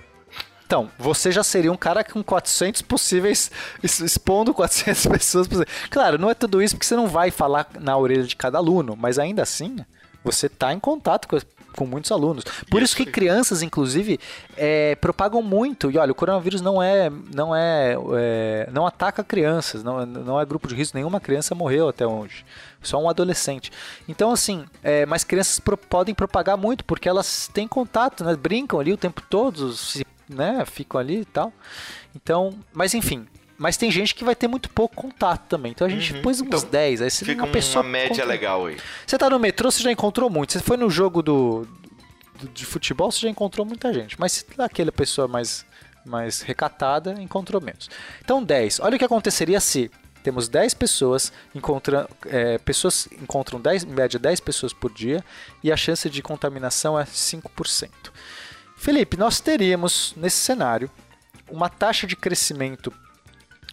Então, 0.68 0.90
você 1.00 1.32
já 1.32 1.44
seria 1.44 1.72
um 1.72 1.78
cara 1.78 2.04
com 2.04 2.22
400 2.22 2.82
possíveis, 2.82 3.50
expondo 3.82 4.54
400 4.54 5.08
pessoas. 5.08 5.48
Claro, 5.90 6.18
não 6.18 6.30
é 6.30 6.34
tudo 6.34 6.62
isso 6.62 6.76
porque 6.76 6.86
você 6.86 6.96
não 6.96 7.08
vai 7.08 7.32
falar 7.32 7.70
na 7.80 7.98
orelha 7.98 8.24
de 8.24 8.36
cada 8.36 8.58
aluno, 8.58 8.94
mas 8.98 9.18
ainda 9.18 9.42
assim, 9.42 9.78
você 10.22 10.48
está 10.48 10.74
em 10.74 10.80
contato 10.80 11.26
com, 11.26 11.40
com 11.74 11.86
muitos 11.86 12.12
alunos. 12.12 12.44
Por 12.70 12.82
isso, 12.82 12.96
isso 12.96 12.98
que 12.98 13.06
crianças, 13.10 13.62
inclusive, 13.62 14.20
é, 14.58 14.96
propagam 14.96 15.42
muito. 15.42 15.90
E 15.90 15.98
olha, 15.98 16.12
o 16.12 16.16
coronavírus 16.16 16.60
não 16.60 16.84
é, 16.84 17.10
não 17.34 17.56
é, 17.56 17.96
é, 18.18 18.70
não 18.70 18.86
ataca 18.86 19.24
crianças, 19.24 19.86
não, 19.86 20.06
não 20.06 20.38
é 20.38 20.46
grupo 20.46 20.68
de 20.68 20.76
risco. 20.76 20.98
Nenhuma 20.98 21.22
criança 21.22 21.56
morreu 21.56 21.88
até 21.88 22.06
hoje. 22.06 22.44
Só 22.82 23.02
um 23.02 23.10
adolescente. 23.10 23.72
Então, 24.06 24.32
assim, 24.32 24.66
é, 24.84 25.06
mas 25.06 25.24
crianças 25.24 25.62
pro, 25.62 25.78
podem 25.78 26.14
propagar 26.14 26.58
muito 26.58 26.84
porque 26.84 27.08
elas 27.08 27.50
têm 27.54 27.70
contato, 27.70 28.26
né? 28.26 28.36
brincam 28.36 28.82
ali 28.82 28.92
o 28.92 28.98
tempo 28.98 29.22
todo, 29.30 29.72
se 29.72 30.06
né, 30.30 30.64
ficam 30.66 31.00
ali 31.00 31.22
e 31.22 31.26
tal. 31.26 31.54
Então, 32.16 32.58
mas 32.74 32.94
enfim, 32.94 33.28
mas 33.58 33.76
tem 33.76 33.90
gente 33.90 34.14
que 34.14 34.24
vai 34.24 34.36
ter 34.36 34.48
muito 34.48 34.70
pouco 34.70 34.96
contato 34.96 35.48
também. 35.48 35.72
Então 35.72 35.88
a 35.88 35.90
gente 35.90 36.14
uhum. 36.14 36.22
pôs 36.22 36.40
uns 36.40 36.48
então, 36.48 36.70
10. 36.70 37.02
Aí 37.02 37.10
você 37.10 37.26
fica 37.26 37.44
uma, 37.44 37.52
pessoa 37.52 37.84
uma 37.84 37.90
média 37.90 38.24
legal 38.24 38.68
aí. 38.68 38.78
Você 39.06 39.18
tá 39.18 39.30
no 39.30 39.40
metrô, 39.40 39.72
você 39.72 39.82
já 39.82 39.92
encontrou 39.92 40.30
muito. 40.30 40.54
Você 40.54 40.60
foi 40.60 40.78
no 40.78 40.90
jogo 40.90 41.24
do. 41.24 41.68
de 42.54 42.66
futebol, 42.66 43.12
você 43.12 43.22
já 43.22 43.30
encontrou 43.30 43.66
muita 43.66 43.92
gente. 43.94 44.20
Mas 44.20 44.46
aquela 44.60 44.92
pessoa 44.92 45.28
mais, 45.28 45.66
mais 46.06 46.42
recatada, 46.42 47.16
encontrou 47.20 47.60
menos. 47.60 47.90
Então, 48.24 48.44
10. 48.44 48.80
Olha 48.82 48.96
o 48.96 49.00
que 49.00 49.06
aconteceria 49.06 49.60
se 49.60 49.90
temos 50.28 50.50
10 50.50 50.74
pessoas, 50.74 51.32
encontrando, 51.56 52.10
é, 52.26 52.58
pessoas 52.58 53.08
encontram 53.22 53.62
10, 53.62 53.86
em 53.86 53.88
média 53.88 54.20
10 54.20 54.42
pessoas 54.42 54.74
por 54.74 54.92
dia 54.92 55.24
e 55.64 55.72
a 55.72 55.78
chance 55.78 56.10
de 56.10 56.22
contaminação 56.22 57.00
é 57.00 57.06
5%. 57.06 57.90
Felipe, 58.78 59.18
nós 59.18 59.42
teríamos 59.42 60.14
nesse 60.16 60.38
cenário 60.38 60.90
uma 61.50 61.68
taxa 61.68 62.08
de 62.08 62.16
crescimento 62.16 62.94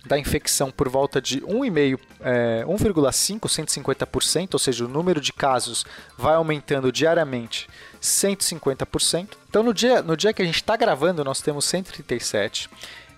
da 0.05 0.19
infecção 0.19 0.71
por 0.71 0.89
volta 0.89 1.21
de 1.21 1.41
1,5, 1.41 1.99
é, 2.21 2.65
1,5, 2.67 3.41
150%, 3.41 4.49
ou 4.53 4.59
seja, 4.59 4.85
o 4.85 4.89
número 4.89 5.21
de 5.21 5.33
casos 5.33 5.85
vai 6.17 6.35
aumentando 6.35 6.93
diariamente 6.93 7.69
150%. 8.03 9.31
Então, 9.49 9.63
no 9.63 9.73
dia, 9.73 10.03
no 10.03 10.17
dia 10.17 10.33
que 10.33 10.43
a 10.43 10.45
gente 10.45 10.57
está 10.57 10.77
gravando, 10.77 11.25
nós 11.25 11.41
temos 11.41 11.65
137. 11.65 12.69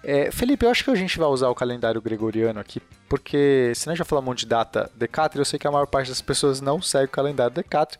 É, 0.08 0.30
Felipe, 0.30 0.64
eu 0.64 0.70
acho 0.70 0.84
que 0.84 0.90
a 0.92 0.94
gente 0.94 1.18
vai 1.18 1.26
usar 1.26 1.48
o 1.48 1.54
calendário 1.54 2.00
gregoriano 2.00 2.60
aqui, 2.60 2.80
porque 3.08 3.72
senão 3.74 3.96
já 3.96 4.04
falar 4.04 4.22
um 4.22 4.24
monte 4.24 4.40
de 4.40 4.46
data 4.46 4.88
Decathlon, 4.94 5.40
eu 5.40 5.44
sei 5.44 5.58
que 5.58 5.66
a 5.66 5.70
maior 5.72 5.88
parte 5.88 6.10
das 6.10 6.22
pessoas 6.22 6.60
não 6.60 6.80
segue 6.80 7.06
o 7.06 7.08
calendário 7.08 7.52
Decathlon, 7.52 7.98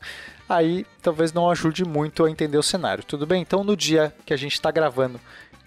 aí 0.48 0.86
talvez 1.02 1.32
não 1.32 1.50
ajude 1.50 1.84
muito 1.84 2.25
a 2.25 2.30
entender 2.30 2.58
o 2.58 2.62
cenário. 2.62 3.02
Tudo 3.02 3.26
bem? 3.26 3.42
Então, 3.42 3.64
no 3.64 3.76
dia 3.76 4.14
que 4.25 4.32
a 4.32 4.36
gente 4.36 4.52
está 4.52 4.70
gravando, 4.70 5.20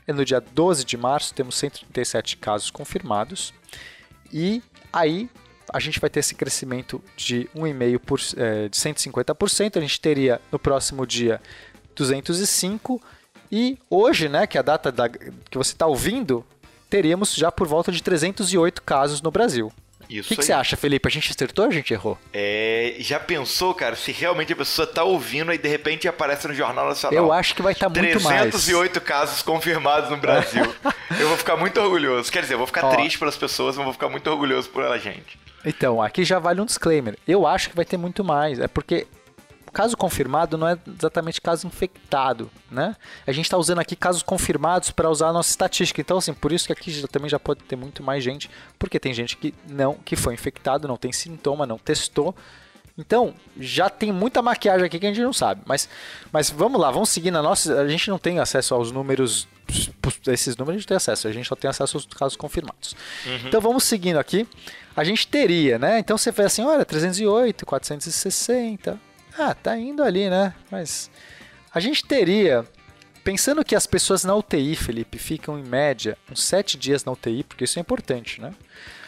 é 0.07 0.13
no 0.13 0.23
dia 0.23 0.39
12 0.39 0.85
de 0.85 0.95
março, 0.95 1.33
temos 1.33 1.55
137 1.55 2.37
casos 2.37 2.71
confirmados. 2.71 3.53
E 4.31 4.63
aí 4.93 5.29
a 5.73 5.79
gente 5.81 5.99
vai 5.99 6.09
ter 6.09 6.21
esse 6.21 6.35
crescimento 6.35 7.03
de 7.17 7.49
1,5% 7.53 7.99
por, 7.99 8.19
é, 8.37 8.69
de 8.69 8.77
150%. 8.77 9.75
A 9.75 9.81
gente 9.81 9.99
teria 9.99 10.39
no 10.49 10.57
próximo 10.57 11.05
dia 11.05 11.41
205. 11.97 13.01
E 13.51 13.77
hoje, 13.89 14.29
né, 14.29 14.45
que 14.45 14.57
é 14.57 14.59
a 14.59 14.63
data 14.63 14.91
da, 14.91 15.09
que 15.09 15.57
você 15.57 15.73
está 15.73 15.85
ouvindo, 15.85 16.45
teríamos 16.89 17.33
já 17.33 17.51
por 17.51 17.67
volta 17.67 17.91
de 17.91 18.01
308 18.01 18.81
casos 18.81 19.21
no 19.21 19.31
Brasil. 19.31 19.71
O 20.01 20.23
que, 20.23 20.35
que 20.35 20.43
você 20.43 20.51
acha, 20.51 20.75
Felipe? 20.75 21.07
A 21.07 21.11
gente 21.11 21.29
acertou 21.31 21.65
ou 21.65 21.71
a 21.71 21.73
gente 21.73 21.93
errou? 21.93 22.17
É, 22.33 22.95
já 22.97 23.19
pensou, 23.19 23.75
cara, 23.75 23.95
se 23.95 24.11
realmente 24.11 24.51
a 24.51 24.55
pessoa 24.55 24.87
tá 24.87 25.03
ouvindo 25.03 25.53
e 25.53 25.57
de 25.57 25.69
repente 25.69 26.07
aparece 26.07 26.47
no 26.47 26.53
Jornal 26.53 26.87
Nacional? 26.87 27.25
Eu 27.25 27.31
acho 27.31 27.53
que 27.53 27.61
vai 27.61 27.73
estar 27.73 27.91
tá 27.91 28.01
muito 28.01 28.19
mais. 28.23 28.41
308 28.41 28.99
casos 29.01 29.43
confirmados 29.43 30.09
no 30.09 30.17
Brasil. 30.17 30.63
eu 31.19 31.27
vou 31.27 31.37
ficar 31.37 31.57
muito 31.57 31.79
orgulhoso. 31.79 32.31
Quer 32.31 32.41
dizer, 32.41 32.55
eu 32.55 32.57
vou 32.57 32.65
ficar 32.65 32.85
Ó, 32.85 32.95
triste 32.95 33.19
pelas 33.19 33.37
pessoas, 33.37 33.75
mas 33.75 33.83
vou 33.83 33.93
ficar 33.93 34.09
muito 34.09 34.27
orgulhoso 34.27 34.67
por 34.69 34.83
ela, 34.83 34.97
gente. 34.97 35.37
Então, 35.63 36.01
aqui 36.01 36.23
já 36.23 36.39
vale 36.39 36.59
um 36.59 36.65
disclaimer. 36.65 37.15
Eu 37.27 37.45
acho 37.45 37.69
que 37.69 37.75
vai 37.75 37.85
ter 37.85 37.97
muito 37.97 38.23
mais. 38.23 38.59
É 38.59 38.67
porque 38.67 39.05
caso 39.69 39.95
confirmado 39.95 40.57
não 40.57 40.67
é 40.67 40.77
exatamente 40.87 41.41
caso 41.41 41.67
infectado, 41.67 42.49
né? 42.69 42.95
A 43.25 43.31
gente 43.31 43.45
está 43.45 43.57
usando 43.57 43.79
aqui 43.79 43.95
casos 43.95 44.23
confirmados 44.23 44.91
para 44.91 45.09
usar 45.09 45.29
a 45.29 45.33
nossa 45.33 45.49
estatística. 45.49 46.01
Então, 46.01 46.17
assim, 46.17 46.33
por 46.33 46.51
isso 46.51 46.67
que 46.67 46.73
aqui 46.73 46.91
já, 46.91 47.07
também 47.07 47.29
já 47.29 47.39
pode 47.39 47.61
ter 47.63 47.75
muito 47.75 48.03
mais 48.03 48.23
gente, 48.23 48.49
porque 48.77 48.99
tem 48.99 49.13
gente 49.13 49.37
que 49.37 49.53
não, 49.67 49.95
que 49.95 50.15
foi 50.15 50.33
infectado, 50.33 50.87
não 50.87 50.97
tem 50.97 51.11
sintoma, 51.11 51.65
não 51.65 51.77
testou. 51.77 52.35
Então, 52.99 53.33
já 53.57 53.89
tem 53.89 54.11
muita 54.11 54.41
maquiagem 54.41 54.85
aqui 54.85 54.99
que 54.99 55.05
a 55.05 55.09
gente 55.09 55.23
não 55.23 55.31
sabe. 55.31 55.61
Mas, 55.65 55.87
mas 56.33 56.49
vamos 56.49 56.81
lá, 56.81 56.91
vamos 56.91 57.09
seguir 57.09 57.31
na 57.31 57.41
nossa. 57.41 57.81
A 57.81 57.87
gente 57.87 58.09
não 58.09 58.19
tem 58.19 58.39
acesso 58.39 58.75
aos 58.75 58.91
números. 58.91 59.47
Esses 60.27 60.57
números 60.57 60.75
a 60.75 60.79
gente 60.79 60.87
tem 60.87 60.97
acesso, 60.97 61.27
a 61.27 61.31
gente 61.31 61.47
só 61.47 61.55
tem 61.55 61.69
acesso 61.69 61.95
aos 61.95 62.05
casos 62.07 62.35
confirmados. 62.35 62.95
Uhum. 63.25 63.47
Então 63.47 63.61
vamos 63.61 63.85
seguindo 63.85 64.17
aqui. 64.17 64.45
A 64.97 65.03
gente 65.05 65.25
teria, 65.27 65.79
né? 65.79 65.99
Então 65.99 66.17
você 66.17 66.29
vê 66.29 66.43
assim: 66.43 66.61
olha, 66.63 66.83
308, 66.83 67.65
460, 67.65 68.99
ah, 69.37 69.53
tá 69.53 69.77
indo 69.77 70.03
ali, 70.03 70.29
né? 70.29 70.53
Mas 70.71 71.09
a 71.73 71.79
gente 71.79 72.05
teria, 72.05 72.65
pensando 73.23 73.63
que 73.63 73.75
as 73.75 73.85
pessoas 73.85 74.23
na 74.23 74.35
UTI, 74.35 74.75
Felipe, 74.75 75.17
ficam 75.17 75.57
em 75.57 75.63
média 75.63 76.17
uns 76.31 76.43
sete 76.43 76.77
dias 76.77 77.03
na 77.05 77.11
UTI, 77.11 77.43
porque 77.43 77.63
isso 77.63 77.79
é 77.79 77.81
importante, 77.81 78.41
né? 78.41 78.53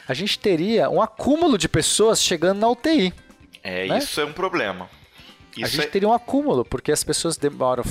A 0.07 0.13
gente 0.13 0.39
teria 0.39 0.89
um 0.89 1.01
acúmulo 1.01 1.57
de 1.57 1.69
pessoas 1.69 2.21
chegando 2.21 2.59
na 2.59 2.67
UTI. 2.67 3.13
É, 3.63 3.87
né? 3.87 3.97
isso 3.97 4.19
é 4.19 4.25
um 4.25 4.33
problema. 4.33 4.89
Isso 5.55 5.65
a 5.65 5.67
gente 5.67 5.87
é... 5.87 5.89
teria 5.89 6.07
um 6.07 6.13
acúmulo, 6.13 6.63
porque 6.63 6.91
as 6.91 7.03
pessoas 7.03 7.37
demoram, 7.37 7.83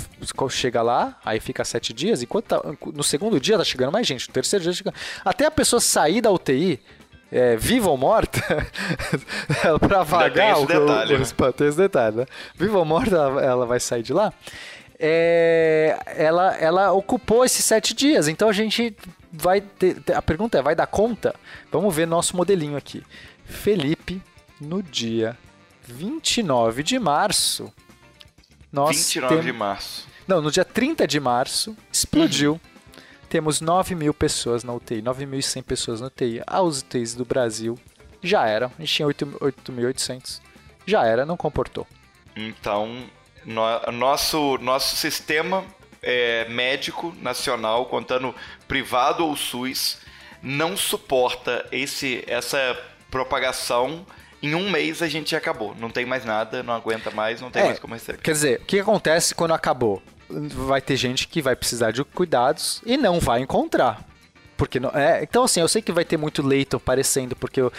chega 0.48 0.82
lá, 0.82 1.18
aí 1.24 1.38
fica 1.40 1.64
sete 1.64 1.92
dias, 1.92 2.22
enquanto 2.22 2.46
tá, 2.46 2.62
no 2.94 3.02
segundo 3.02 3.38
dia 3.38 3.58
tá 3.58 3.64
chegando 3.64 3.92
mais 3.92 4.06
gente, 4.06 4.28
no 4.28 4.34
terceiro 4.34 4.62
dia 4.62 4.72
tá 4.72 4.76
chegando. 4.76 4.94
Até 5.24 5.46
a 5.46 5.50
pessoa 5.50 5.80
sair 5.80 6.20
da 6.20 6.30
UTI, 6.30 6.80
é, 7.30 7.56
viva 7.56 7.88
ou 7.88 7.96
morta, 7.96 8.40
para 9.78 10.02
vagar 10.02 10.58
o, 10.58 10.66
detalhe, 10.66 11.14
o, 11.14 11.18
né? 11.18 11.24
o, 11.24 11.52
tem 11.52 11.68
esse 11.68 11.76
detalhe, 11.76 12.16
né? 12.16 12.26
Viva 12.56 12.78
ou 12.78 12.84
morta, 12.84 13.14
ela, 13.14 13.42
ela 13.42 13.66
vai 13.66 13.78
sair 13.78 14.02
de 14.02 14.12
lá. 14.12 14.32
É, 14.98 15.98
ela, 16.16 16.54
ela 16.56 16.92
ocupou 16.92 17.44
esses 17.44 17.64
sete 17.64 17.94
dias, 17.94 18.28
então 18.28 18.48
a 18.48 18.52
gente 18.52 18.94
vai 19.32 19.60
ter, 19.60 19.96
a 20.14 20.20
pergunta 20.20 20.58
é, 20.58 20.62
vai 20.62 20.74
dar 20.74 20.86
conta? 20.86 21.34
Vamos 21.70 21.94
ver 21.94 22.06
nosso 22.06 22.36
modelinho 22.36 22.76
aqui. 22.76 23.02
Felipe, 23.44 24.20
no 24.60 24.82
dia 24.82 25.38
29 25.84 26.82
de 26.82 26.98
março, 26.98 27.72
nós 28.72 28.96
29 28.96 29.34
tem... 29.34 29.44
de 29.44 29.52
março. 29.52 30.08
Não, 30.26 30.42
no 30.42 30.50
dia 30.50 30.64
30 30.64 31.06
de 31.06 31.18
março, 31.18 31.76
explodiu 31.90 32.52
uhum 32.52 32.69
temos 33.30 33.60
9 33.60 33.94
mil 33.94 34.12
pessoas 34.12 34.64
na 34.64 34.74
UTI, 34.74 35.00
9.100 35.00 35.62
pessoas 35.62 36.00
na 36.00 36.08
UTI. 36.08 36.42
As 36.46 36.80
UTIs 36.80 37.14
do 37.14 37.24
Brasil 37.24 37.78
já 38.22 38.46
era, 38.46 38.66
a 38.66 38.82
gente 38.82 38.92
tinha 38.92 39.08
8.800, 39.08 40.40
já 40.84 41.06
era, 41.06 41.24
não 41.24 41.36
comportou. 41.36 41.86
Então, 42.36 43.04
no, 43.44 43.92
nosso, 43.92 44.58
nosso 44.58 44.96
sistema 44.96 45.64
é, 46.02 46.48
médico 46.48 47.14
nacional, 47.22 47.86
contando 47.86 48.34
privado 48.66 49.24
ou 49.24 49.36
SUS, 49.36 49.98
não 50.42 50.76
suporta 50.76 51.64
esse, 51.70 52.24
essa 52.26 52.76
propagação 53.10 54.04
em 54.42 54.54
um 54.54 54.70
mês 54.70 55.02
a 55.02 55.08
gente 55.08 55.36
acabou. 55.36 55.74
Não 55.78 55.90
tem 55.90 56.04
mais 56.04 56.24
nada, 56.24 56.62
não 56.62 56.74
aguenta 56.74 57.10
mais, 57.10 57.40
não 57.40 57.50
tem 57.50 57.62
é, 57.62 57.66
mais 57.66 57.78
como 57.78 57.94
receber. 57.94 58.22
Quer 58.22 58.32
dizer, 58.32 58.60
o 58.60 58.64
que 58.64 58.80
acontece 58.80 59.34
quando 59.34 59.52
acabou? 59.52 60.02
Vai 60.30 60.80
ter 60.80 60.96
gente 60.96 61.28
que 61.28 61.42
vai 61.42 61.56
precisar 61.56 61.90
de 61.90 62.04
cuidados 62.04 62.80
e 62.84 62.96
não 62.96 63.20
vai 63.20 63.40
encontrar. 63.40 64.04
Porque 64.56 64.78
não, 64.78 64.90
é, 64.90 65.22
então, 65.22 65.44
assim, 65.44 65.60
eu 65.60 65.68
sei 65.68 65.80
que 65.80 65.90
vai 65.90 66.04
ter 66.04 66.16
muito 66.16 66.42
leito 66.42 66.76
aparecendo, 66.76 67.34
porque 67.34 67.60
eu, 67.60 67.72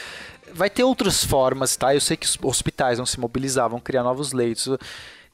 vai 0.53 0.69
ter 0.69 0.83
outras 0.83 1.23
formas, 1.23 1.75
tá? 1.75 1.93
Eu 1.93 2.01
sei 2.01 2.17
que 2.17 2.25
os 2.25 2.37
hospitais 2.41 2.97
vão 2.97 3.05
se 3.05 3.19
mobilizar, 3.19 3.69
vão 3.69 3.79
criar 3.79 4.03
novos 4.03 4.31
leitos. 4.33 4.67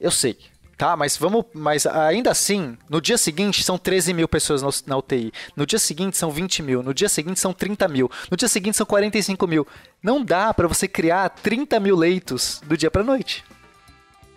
Eu 0.00 0.10
sei, 0.10 0.38
tá? 0.76 0.96
Mas 0.96 1.16
vamos. 1.16 1.44
Mas 1.52 1.86
ainda 1.86 2.30
assim, 2.30 2.76
no 2.88 3.00
dia 3.00 3.18
seguinte 3.18 3.62
são 3.62 3.78
13 3.78 4.12
mil 4.12 4.28
pessoas 4.28 4.84
na 4.84 4.96
UTI. 4.96 5.32
No 5.56 5.66
dia 5.66 5.78
seguinte 5.78 6.16
são 6.16 6.30
20 6.30 6.62
mil. 6.62 6.82
No 6.82 6.94
dia 6.94 7.08
seguinte 7.08 7.40
são 7.40 7.52
30 7.52 7.88
mil. 7.88 8.10
No 8.30 8.36
dia 8.36 8.48
seguinte 8.48 8.76
são 8.76 8.86
45 8.86 9.46
mil. 9.46 9.66
Não 10.02 10.24
dá 10.24 10.52
para 10.54 10.68
você 10.68 10.86
criar 10.86 11.28
30 11.30 11.80
mil 11.80 11.96
leitos 11.96 12.60
do 12.64 12.76
dia 12.76 12.90
para 12.90 13.02
noite. 13.02 13.44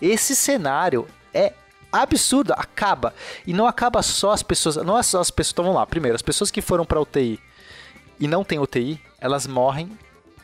Esse 0.02 0.36
cenário 0.36 1.08
é 1.34 1.54
absurdo, 1.92 2.54
acaba. 2.54 3.14
E 3.46 3.54
não 3.54 3.68
acaba 3.68 4.02
só 4.02 4.32
as 4.32 4.44
pessoas, 4.44 4.78
não 4.78 4.98
é 4.98 5.04
só 5.04 5.20
as 5.20 5.32
pessoas, 5.32 5.54
então 5.54 5.66
vamos 5.66 5.80
lá, 5.80 5.86
primeiro, 5.86 6.16
as 6.16 6.22
pessoas 6.22 6.52
que 6.52 6.62
foram 6.62 6.86
para 6.86 7.00
UTI 7.00 7.40
e 8.20 8.28
não 8.28 8.44
tem 8.44 8.60
UTI, 8.60 9.02
elas 9.20 9.48
morrem, 9.48 9.98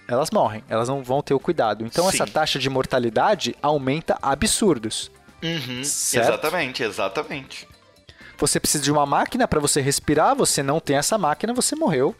elas 0.07 0.31
morrem, 0.31 0.63
elas 0.67 0.89
não 0.89 1.03
vão 1.03 1.21
ter 1.21 1.33
o 1.33 1.39
cuidado. 1.39 1.85
Então 1.85 2.05
Sim. 2.05 2.15
essa 2.15 2.25
taxa 2.25 2.57
de 2.57 2.69
mortalidade 2.69 3.55
aumenta 3.61 4.17
absurdos. 4.21 5.11
Uhum, 5.43 5.81
exatamente, 5.81 6.81
exatamente. 6.81 7.67
Você 8.37 8.59
precisa 8.59 8.83
de 8.83 8.91
uma 8.91 9.05
máquina 9.05 9.47
para 9.47 9.59
você 9.59 9.81
respirar, 9.81 10.35
você 10.35 10.61
não 10.61 10.79
tem 10.79 10.95
essa 10.95 11.17
máquina, 11.17 11.53
você 11.53 11.75
morreu. 11.75 12.15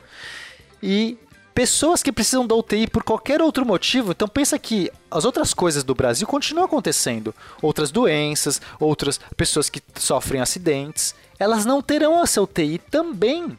E 0.81 1.17
pessoas 1.57 2.03
que 2.03 2.11
precisam 2.11 2.45
da 2.45 2.53
UTI 2.53 2.85
por 2.85 3.01
qualquer 3.01 3.41
outro 3.41 3.65
motivo. 3.65 4.11
Então 4.11 4.27
pensa 4.27 4.59
que 4.59 4.91
as 5.09 5.25
outras 5.25 5.55
coisas 5.55 5.83
do 5.83 5.95
Brasil 5.95 6.27
continuam 6.27 6.65
acontecendo. 6.65 7.33
Outras 7.63 7.89
doenças, 7.89 8.61
outras 8.79 9.19
pessoas 9.35 9.67
que 9.67 9.81
sofrem 9.95 10.39
acidentes, 10.39 11.15
elas 11.39 11.65
não 11.65 11.81
terão 11.81 12.21
essa 12.21 12.39
UTI 12.39 12.77
também. 12.77 13.57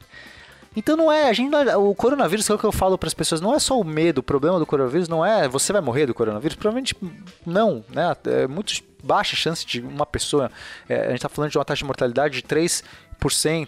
Então 0.76 0.96
não 0.96 1.10
é, 1.10 1.28
a 1.28 1.32
gente 1.32 1.52
o 1.76 1.92
coronavírus, 1.92 2.48
é 2.48 2.54
o 2.54 2.58
que 2.58 2.64
eu 2.64 2.70
falo 2.70 2.96
para 2.96 3.08
as 3.08 3.14
pessoas, 3.14 3.40
não 3.40 3.52
é 3.52 3.58
só 3.58 3.76
o 3.80 3.82
medo, 3.82 4.18
o 4.18 4.22
problema 4.22 4.60
do 4.60 4.66
coronavírus 4.66 5.08
não 5.08 5.26
é 5.26 5.48
você 5.48 5.72
vai 5.72 5.82
morrer 5.82 6.06
do 6.06 6.14
coronavírus, 6.14 6.54
provavelmente 6.54 6.94
não, 7.44 7.84
né? 7.88 8.16
É 8.26 8.46
muito 8.46 8.74
baixa 9.02 9.34
chance 9.34 9.66
de 9.66 9.80
uma 9.80 10.06
pessoa, 10.06 10.52
é, 10.88 11.00
a 11.00 11.08
gente 11.08 11.16
está 11.16 11.28
falando 11.28 11.50
de 11.50 11.58
uma 11.58 11.64
taxa 11.64 11.80
de 11.80 11.84
mortalidade 11.84 12.40
de 12.40 12.42
3% 12.44 12.84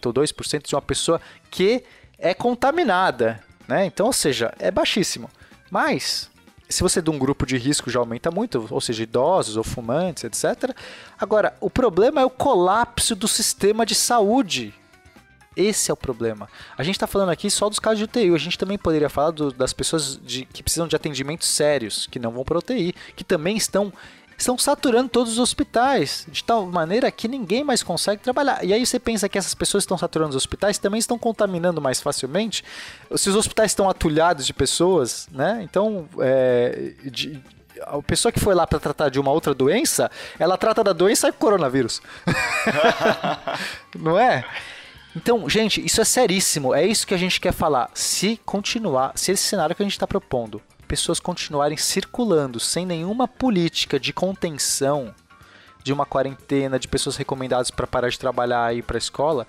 ou 0.07 0.15
2% 0.15 0.69
de 0.69 0.75
uma 0.77 0.83
pessoa 0.83 1.21
que 1.51 1.83
é 2.17 2.33
contaminada. 2.33 3.50
Né? 3.71 3.87
Então, 3.87 4.07
ou 4.07 4.13
seja, 4.13 4.53
é 4.59 4.69
baixíssimo. 4.69 5.31
Mas, 5.71 6.29
se 6.69 6.83
você 6.83 6.99
é 6.99 7.03
de 7.03 7.09
um 7.09 7.17
grupo 7.17 7.47
de 7.47 7.57
risco 7.57 7.89
já 7.89 8.01
aumenta 8.01 8.29
muito, 8.29 8.67
ou 8.69 8.81
seja, 8.81 9.05
idosos 9.05 9.57
ou 9.57 9.63
fumantes, 9.63 10.25
etc. 10.25 10.75
Agora, 11.17 11.55
o 11.61 11.71
problema 11.71 12.21
é 12.21 12.25
o 12.25 12.31
colapso 12.31 13.15
do 13.15 13.29
sistema 13.29 13.87
de 13.87 13.95
saúde. 13.95 14.75
Esse 15.57 15.89
é 15.89 15.95
o 15.95 15.97
problema. 15.97 16.49
A 16.77 16.83
gente 16.83 16.97
está 16.97 17.07
falando 17.07 17.29
aqui 17.29 17.49
só 17.49 17.69
dos 17.69 17.79
casos 17.79 17.99
de 17.99 18.05
UTI. 18.07 18.35
A 18.35 18.39
gente 18.39 18.59
também 18.59 18.77
poderia 18.77 19.09
falar 19.09 19.31
do, 19.31 19.53
das 19.53 19.73
pessoas 19.73 20.19
de, 20.21 20.45
que 20.47 20.65
precisam 20.65 20.89
de 20.89 20.97
atendimentos 20.97 21.47
sérios, 21.47 22.09
que 22.11 22.19
não 22.19 22.33
vão 22.33 22.43
para 22.43 22.59
UTI, 22.59 22.93
que 23.15 23.23
também 23.23 23.57
estão 23.57 23.93
estão 24.43 24.57
saturando 24.59 25.09
todos 25.09 25.35
os 25.35 25.39
hospitais, 25.39 26.27
de 26.29 26.43
tal 26.43 26.67
maneira 26.67 27.11
que 27.11 27.29
ninguém 27.29 27.65
mais 27.65 27.83
consegue 27.83 28.23
trabalhar. 28.23 28.65
E 28.65 28.73
aí 28.73 28.85
você 28.85 28.99
pensa 28.99 29.29
que 29.29 29.39
essas 29.39 29.55
pessoas 29.55 29.83
que 29.83 29.87
estão 29.87 29.99
saturando 29.99 30.31
os 30.31 30.37
hospitais 30.37 30.79
também 30.79 30.99
estão 30.99 31.19
contaminando 31.19 31.81
mais 31.81 32.01
facilmente. 32.01 32.65
Se 33.17 33.29
os 33.29 33.37
hospitais 33.37 33.71
estão 33.71 33.89
atulhados 33.89 34.47
de 34.47 34.53
pessoas, 34.53 35.29
né? 35.31 35.61
Então, 35.63 36.09
é, 36.21 36.93
de, 37.05 37.41
a 37.83 38.03
pessoa 38.03 38.33
que 38.33 38.41
foi 38.41 38.55
lá 38.55 38.67
para 38.67 38.79
tratar 38.79 39.09
de 39.09 39.19
uma 39.19 39.31
outra 39.31 39.55
doença, 39.55 40.11
ela 40.39 40.57
trata 40.57 40.83
da 40.83 40.93
doença 40.93 41.29
e 41.29 41.33
coronavírus. 41.33 42.01
Não 43.99 44.19
é? 44.19 44.45
Então, 45.17 45.49
gente, 45.49 45.85
isso 45.85 46.01
é 46.01 46.05
seríssimo. 46.05 46.75
É 46.75 46.87
isso 46.87 47.07
que 47.07 47.15
a 47.15 47.19
gente 47.19 47.41
quer 47.41 47.53
falar. 47.53 47.91
Se 47.95 48.41
continuar, 48.45 49.13
se 49.17 49.33
esse 49.33 49.43
cenário 49.43 49.75
que 49.75 49.83
a 49.83 49.85
gente 49.85 49.93
está 49.93 50.07
propondo, 50.07 50.63
pessoas 50.91 51.21
continuarem 51.21 51.77
circulando 51.77 52.59
sem 52.59 52.85
nenhuma 52.85 53.29
política 53.29 54.01
de 54.01 54.13
contenção 54.13 55.15
de 55.85 55.93
uma 55.93 56.05
quarentena, 56.05 56.81
de 56.81 56.89
pessoas 56.89 57.15
recomendadas 57.15 57.71
para 57.71 57.87
parar 57.87 58.09
de 58.09 58.19
trabalhar 58.19 58.75
e 58.75 58.79
ir 58.79 58.83
para 58.83 58.97
a 58.97 58.99
escola, 58.99 59.47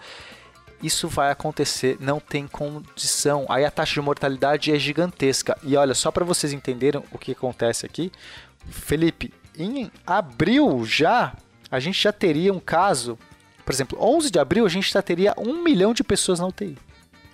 isso 0.83 1.07
vai 1.07 1.31
acontecer, 1.31 1.97
não 1.99 2.19
tem 2.19 2.47
condição. 2.47 3.47
Aí 3.49 3.65
a 3.65 3.71
taxa 3.71 3.95
de 3.95 4.01
mortalidade 4.01 4.71
é 4.71 4.77
gigantesca. 4.77 5.57
E 5.63 5.75
olha, 5.75 5.95
só 5.95 6.11
para 6.11 6.23
vocês 6.23 6.53
entenderem 6.53 7.03
o 7.11 7.17
que 7.17 7.31
acontece 7.31 7.87
aqui, 7.87 8.11
Felipe, 8.69 9.33
em 9.57 9.91
abril 10.05 10.85
já, 10.85 11.33
a 11.71 11.79
gente 11.79 12.03
já 12.03 12.13
teria 12.13 12.53
um 12.53 12.59
caso 12.59 13.17
por 13.65 13.73
exemplo, 13.73 13.97
11 13.99 14.29
de 14.29 14.37
abril 14.37 14.65
a 14.65 14.69
gente 14.69 14.91
já 14.91 15.01
teria 15.01 15.33
um 15.37 15.63
milhão 15.63 15.93
de 15.93 16.03
pessoas 16.03 16.39
na 16.39 16.47
UTI. 16.47 16.77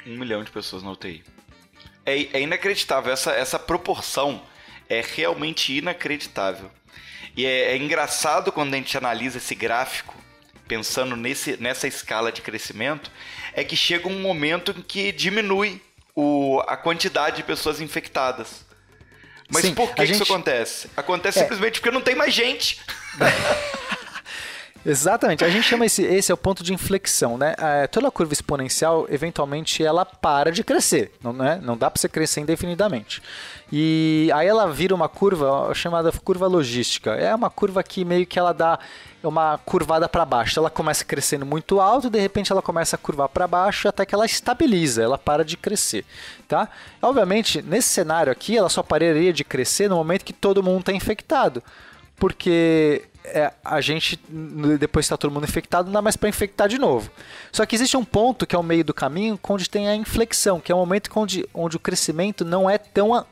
Um 0.05 0.17
milhão 0.17 0.43
de 0.43 0.51
pessoas 0.51 0.83
na 0.83 0.91
UTI. 0.91 1.23
É, 2.07 2.37
é 2.37 2.41
inacreditável. 2.41 3.11
Essa, 3.11 3.31
essa 3.31 3.59
proporção 3.59 4.41
é 4.87 5.03
realmente 5.15 5.77
inacreditável. 5.77 6.71
E 7.35 7.45
é, 7.45 7.73
é, 7.73 7.77
engraçado 7.77 8.51
quando 8.51 8.73
a 8.73 8.77
gente 8.77 8.97
analisa 8.97 9.37
esse 9.37 9.53
gráfico, 9.53 10.15
pensando 10.67 11.17
nesse, 11.17 11.57
nessa 11.57 11.85
escala 11.85 12.31
de 12.31 12.41
crescimento, 12.41 13.11
é 13.53 13.63
que 13.63 13.75
chega 13.75 14.07
um 14.07 14.21
momento 14.21 14.73
em 14.75 14.81
que 14.81 15.11
diminui 15.11 15.81
o, 16.15 16.63
a 16.65 16.77
quantidade 16.77 17.37
de 17.37 17.43
pessoas 17.43 17.81
infectadas. 17.81 18.65
Mas 19.49 19.63
Sim, 19.63 19.75
por 19.75 19.93
que, 19.93 20.05
gente... 20.05 20.15
isso 20.15 20.23
acontece? 20.23 20.89
Acontece 20.95 21.39
é. 21.39 21.41
simplesmente 21.41 21.79
porque 21.79 21.93
não 21.93 22.01
tem 22.01 22.15
mais 22.15 22.33
gente. 22.33 22.79
Exatamente. 24.85 25.43
A 25.43 25.49
gente 25.49 25.63
chama 25.63 25.85
esse, 25.85 26.03
esse 26.03 26.31
é 26.31 26.33
o 26.33 26.37
ponto 26.37 26.63
de 26.63 26.73
inflexão, 26.73 27.37
né? 27.37 27.55
É, 27.57 27.87
toda 27.87 28.09
curva 28.09 28.33
exponencial, 28.33 29.05
eventualmente, 29.09 29.83
ela 29.83 30.05
para 30.05 30.51
de 30.51 30.63
crescer, 30.63 31.11
não, 31.21 31.33
né? 31.33 31.59
não 31.61 31.77
dá 31.77 31.89
para 31.89 31.99
você 31.99 32.07
crescer 32.07 32.41
indefinidamente. 32.41 33.21
E 33.71 34.29
aí 34.33 34.47
ela 34.47 34.71
vira 34.71 34.95
uma 34.95 35.09
curva 35.09 35.73
chamada 35.73 36.11
curva 36.11 36.47
logística. 36.47 37.11
É 37.11 37.33
uma 37.35 37.49
curva 37.49 37.83
que 37.83 38.05
meio 38.05 38.25
que 38.25 38.39
ela 38.39 38.53
dá 38.53 38.79
uma 39.21 39.57
curvada 39.57 40.07
para 40.07 40.23
baixo. 40.23 40.57
Ela 40.57 40.69
começa 40.69 41.03
crescendo 41.03 41.45
muito 41.45 41.81
alto, 41.81 42.09
de 42.09 42.19
repente 42.19 42.51
ela 42.51 42.61
começa 42.61 42.95
a 42.95 42.99
curvar 42.99 43.27
para 43.27 43.45
baixo 43.47 43.89
até 43.89 44.05
que 44.05 44.15
ela 44.15 44.25
estabiliza, 44.25 45.03
ela 45.03 45.17
para 45.17 45.43
de 45.43 45.57
crescer, 45.57 46.05
tá? 46.47 46.69
Obviamente, 47.01 47.61
nesse 47.61 47.89
cenário 47.89 48.31
aqui, 48.31 48.57
ela 48.57 48.69
só 48.69 48.81
pararia 48.81 49.33
de 49.33 49.43
crescer 49.43 49.89
no 49.89 49.97
momento 49.97 50.23
que 50.23 50.33
todo 50.33 50.63
mundo 50.63 50.79
está 50.79 50.93
infectado 50.93 51.61
porque 52.17 53.03
é, 53.27 53.53
a 53.63 53.81
gente, 53.81 54.19
depois 54.79 55.05
que 55.05 55.07
está 55.07 55.17
todo 55.17 55.31
mundo 55.31 55.43
infectado, 55.43 55.87
não 55.87 55.93
dá 55.93 56.01
mais 56.01 56.15
para 56.15 56.29
infectar 56.29 56.67
de 56.67 56.77
novo. 56.77 57.11
Só 57.51 57.65
que 57.65 57.75
existe 57.75 57.97
um 57.97 58.05
ponto 58.05 58.45
que 58.45 58.55
é 58.55 58.59
o 58.59 58.63
meio 58.63 58.83
do 58.83 58.93
caminho, 58.93 59.39
onde 59.47 59.69
tem 59.69 59.87
a 59.87 59.95
inflexão, 59.95 60.59
que 60.59 60.71
é 60.71 60.75
o 60.75 60.77
momento 60.77 61.09
onde, 61.15 61.45
onde 61.53 61.77
o 61.77 61.79
crescimento 61.79 62.45
não 62.45 62.69
é 62.69 62.77
tão. 62.77 63.25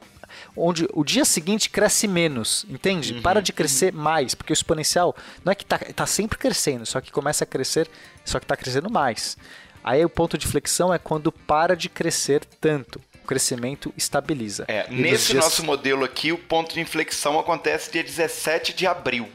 onde 0.56 0.88
o 0.94 1.04
dia 1.04 1.26
seguinte 1.26 1.70
cresce 1.70 2.08
menos, 2.08 2.66
entende? 2.70 3.14
Uhum, 3.14 3.22
Para 3.22 3.42
de 3.42 3.54
crescer 3.54 3.94
uhum. 3.94 4.02
mais, 4.02 4.36
porque 4.36 4.52
o 4.52 4.56
exponencial 4.56 5.16
não 5.44 5.52
é 5.52 5.56
que 5.56 5.64
está 5.64 5.78
tá 5.78 6.06
sempre 6.06 6.38
crescendo, 6.38 6.86
só 6.86 7.00
que 7.00 7.12
começa 7.12 7.44
a 7.44 7.48
crescer, 7.48 7.90
só 8.24 8.40
que 8.40 8.46
está 8.46 8.56
crescendo 8.56 8.90
mais. 8.90 9.38
Aí 9.84 10.04
o 10.04 10.10
ponto 10.10 10.38
de 10.38 10.48
flexão 10.48 10.94
é 10.94 10.98
quando 10.98 11.32
para 11.32 11.76
de 11.76 11.90
crescer 11.90 12.44
tanto 12.60 13.00
o 13.24 13.28
crescimento 13.28 13.94
estabiliza. 13.98 14.66
É, 14.68 14.88
nesse 14.90 15.32
dias... 15.32 15.44
nosso 15.44 15.64
modelo 15.64 16.04
aqui, 16.04 16.32
o 16.32 16.38
ponto 16.38 16.74
de 16.74 16.80
inflexão 16.80 17.40
acontece 17.40 17.92
dia 17.92 18.04
17 18.04 18.74
de 18.74 18.86
abril. 18.86 19.28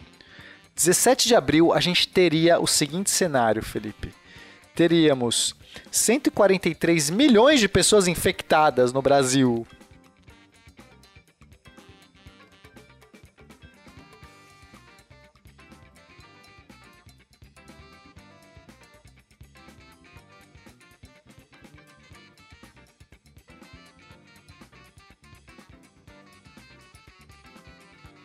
17 0.81 1.29
de 1.29 1.35
abril, 1.35 1.75
a 1.75 1.79
gente 1.79 2.09
teria 2.09 2.59
o 2.59 2.67
seguinte 2.67 3.11
cenário, 3.11 3.63
Felipe. 3.63 4.15
Teríamos 4.75 5.55
143 5.91 7.11
milhões 7.11 7.61
de 7.61 7.69
pessoas 7.69 8.09
infectadas 8.09 8.91
no 8.91 9.03
Brasil. 9.03 9.67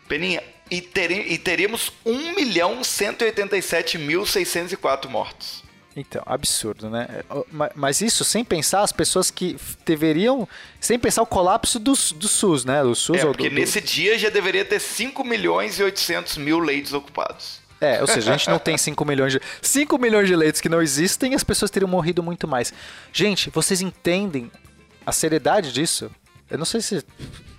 Peninha, 0.07 0.54
e, 0.69 0.81
tere, 0.81 1.25
e 1.29 1.37
teremos 1.37 1.91
1 2.05 2.35
milhão 2.35 2.83
187 2.83 3.97
mil 3.97 4.25
604 4.25 5.09
mortos. 5.09 5.63
Então, 5.95 6.21
absurdo, 6.25 6.89
né? 6.89 7.07
Mas 7.73 8.01
isso 8.01 8.25
sem 8.25 8.43
pensar 8.43 8.81
as 8.81 8.91
pessoas 8.91 9.31
que 9.31 9.55
deveriam. 9.85 10.47
Sem 10.79 10.99
pensar 10.99 11.21
o 11.21 11.25
colapso 11.25 11.79
do, 11.79 11.93
do 11.93 12.27
SUS, 12.27 12.65
né? 12.65 12.83
Do 12.83 12.93
SUS 12.93 13.21
é, 13.21 13.25
porque 13.25 13.49
do, 13.49 13.55
nesse 13.55 13.79
do... 13.79 13.87
dia 13.87 14.19
já 14.19 14.29
deveria 14.29 14.65
ter 14.65 14.81
5 14.81 15.23
milhões 15.23 15.79
e 15.79 15.83
800 15.83 16.37
mil 16.37 16.59
leitos 16.59 16.91
ocupados. 16.91 17.61
É, 17.79 18.01
ou 18.01 18.07
seja, 18.07 18.33
a 18.33 18.37
gente 18.37 18.49
não 18.49 18.59
tem 18.59 18.77
5 18.77 19.05
milhões 19.05 19.31
de. 19.31 19.41
5 19.61 19.97
milhões 19.97 20.27
de 20.27 20.35
leitos 20.35 20.59
que 20.59 20.67
não 20.67 20.81
existem 20.81 21.31
e 21.31 21.35
as 21.35 21.43
pessoas 21.45 21.71
teriam 21.71 21.87
morrido 21.87 22.21
muito 22.21 22.45
mais. 22.45 22.73
Gente, 23.13 23.49
vocês 23.49 23.81
entendem 23.81 24.51
a 25.05 25.13
seriedade 25.13 25.71
disso? 25.71 26.11
Eu 26.49 26.57
não 26.57 26.65
sei 26.65 26.81
se. 26.81 27.05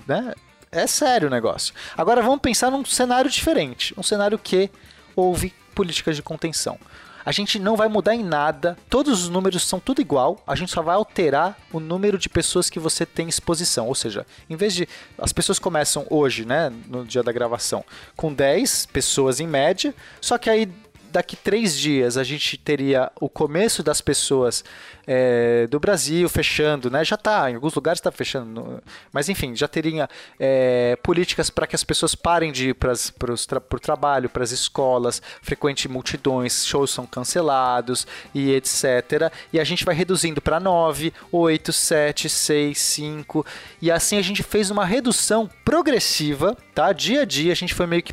Né? 0.06 0.34
É 0.70 0.86
sério 0.86 1.28
o 1.28 1.30
negócio. 1.30 1.74
Agora 1.96 2.22
vamos 2.22 2.40
pensar 2.40 2.70
num 2.70 2.84
cenário 2.84 3.30
diferente. 3.30 3.94
Um 3.96 4.02
cenário 4.02 4.38
que 4.38 4.70
houve 5.14 5.54
políticas 5.74 6.16
de 6.16 6.22
contenção. 6.22 6.78
A 7.26 7.32
gente 7.32 7.58
não 7.58 7.74
vai 7.74 7.88
mudar 7.88 8.14
em 8.14 8.22
nada, 8.22 8.78
todos 8.88 9.24
os 9.24 9.28
números 9.28 9.64
são 9.64 9.80
tudo 9.80 10.00
igual, 10.00 10.40
a 10.46 10.54
gente 10.54 10.70
só 10.70 10.80
vai 10.80 10.94
alterar 10.94 11.58
o 11.72 11.80
número 11.80 12.16
de 12.16 12.28
pessoas 12.28 12.70
que 12.70 12.78
você 12.78 13.04
tem 13.04 13.28
exposição. 13.28 13.88
Ou 13.88 13.96
seja, 13.96 14.24
em 14.48 14.54
vez 14.54 14.72
de. 14.72 14.88
As 15.18 15.32
pessoas 15.32 15.58
começam 15.58 16.06
hoje, 16.08 16.44
né, 16.44 16.72
no 16.86 17.04
dia 17.04 17.24
da 17.24 17.32
gravação, 17.32 17.84
com 18.16 18.32
10 18.32 18.86
pessoas 18.86 19.40
em 19.40 19.46
média, 19.48 19.92
só 20.20 20.38
que 20.38 20.48
aí 20.48 20.70
daqui 21.16 21.34
três 21.34 21.74
dias 21.74 22.18
a 22.18 22.22
gente 22.22 22.58
teria 22.58 23.10
o 23.18 23.26
começo 23.26 23.82
das 23.82 24.02
pessoas 24.02 24.62
é, 25.06 25.66
do 25.68 25.80
Brasil 25.80 26.28
fechando, 26.28 26.90
né? 26.90 27.02
Já 27.06 27.14
está, 27.14 27.50
em 27.50 27.54
alguns 27.54 27.74
lugares 27.74 28.00
está 28.00 28.12
fechando, 28.12 28.82
mas 29.10 29.30
enfim, 29.30 29.56
já 29.56 29.66
teria 29.66 30.10
é, 30.38 30.94
políticas 31.02 31.48
para 31.48 31.66
que 31.66 31.74
as 31.74 31.82
pessoas 31.82 32.14
parem 32.14 32.52
de 32.52 32.68
ir 32.68 32.74
para 32.74 32.92
o 32.92 33.80
trabalho, 33.80 34.28
para 34.28 34.44
as 34.44 34.50
escolas, 34.50 35.22
frequente 35.40 35.88
multidões, 35.88 36.66
shows 36.66 36.90
são 36.90 37.06
cancelados 37.06 38.06
e 38.34 38.52
etc. 38.52 39.32
E 39.54 39.58
a 39.58 39.64
gente 39.64 39.86
vai 39.86 39.94
reduzindo 39.94 40.42
para 40.42 40.60
9, 40.60 41.14
8, 41.32 41.72
7, 41.72 42.28
6, 42.28 42.78
5 42.78 43.46
e 43.80 43.90
assim 43.90 44.18
a 44.18 44.22
gente 44.22 44.42
fez 44.42 44.70
uma 44.70 44.84
redução 44.84 45.48
progressiva, 45.64 46.54
tá? 46.76 46.92
Dia 46.92 47.22
a 47.22 47.24
dia 47.24 47.52
a 47.52 47.56
gente 47.56 47.72
foi 47.72 47.86
meio 47.86 48.02
que 48.02 48.12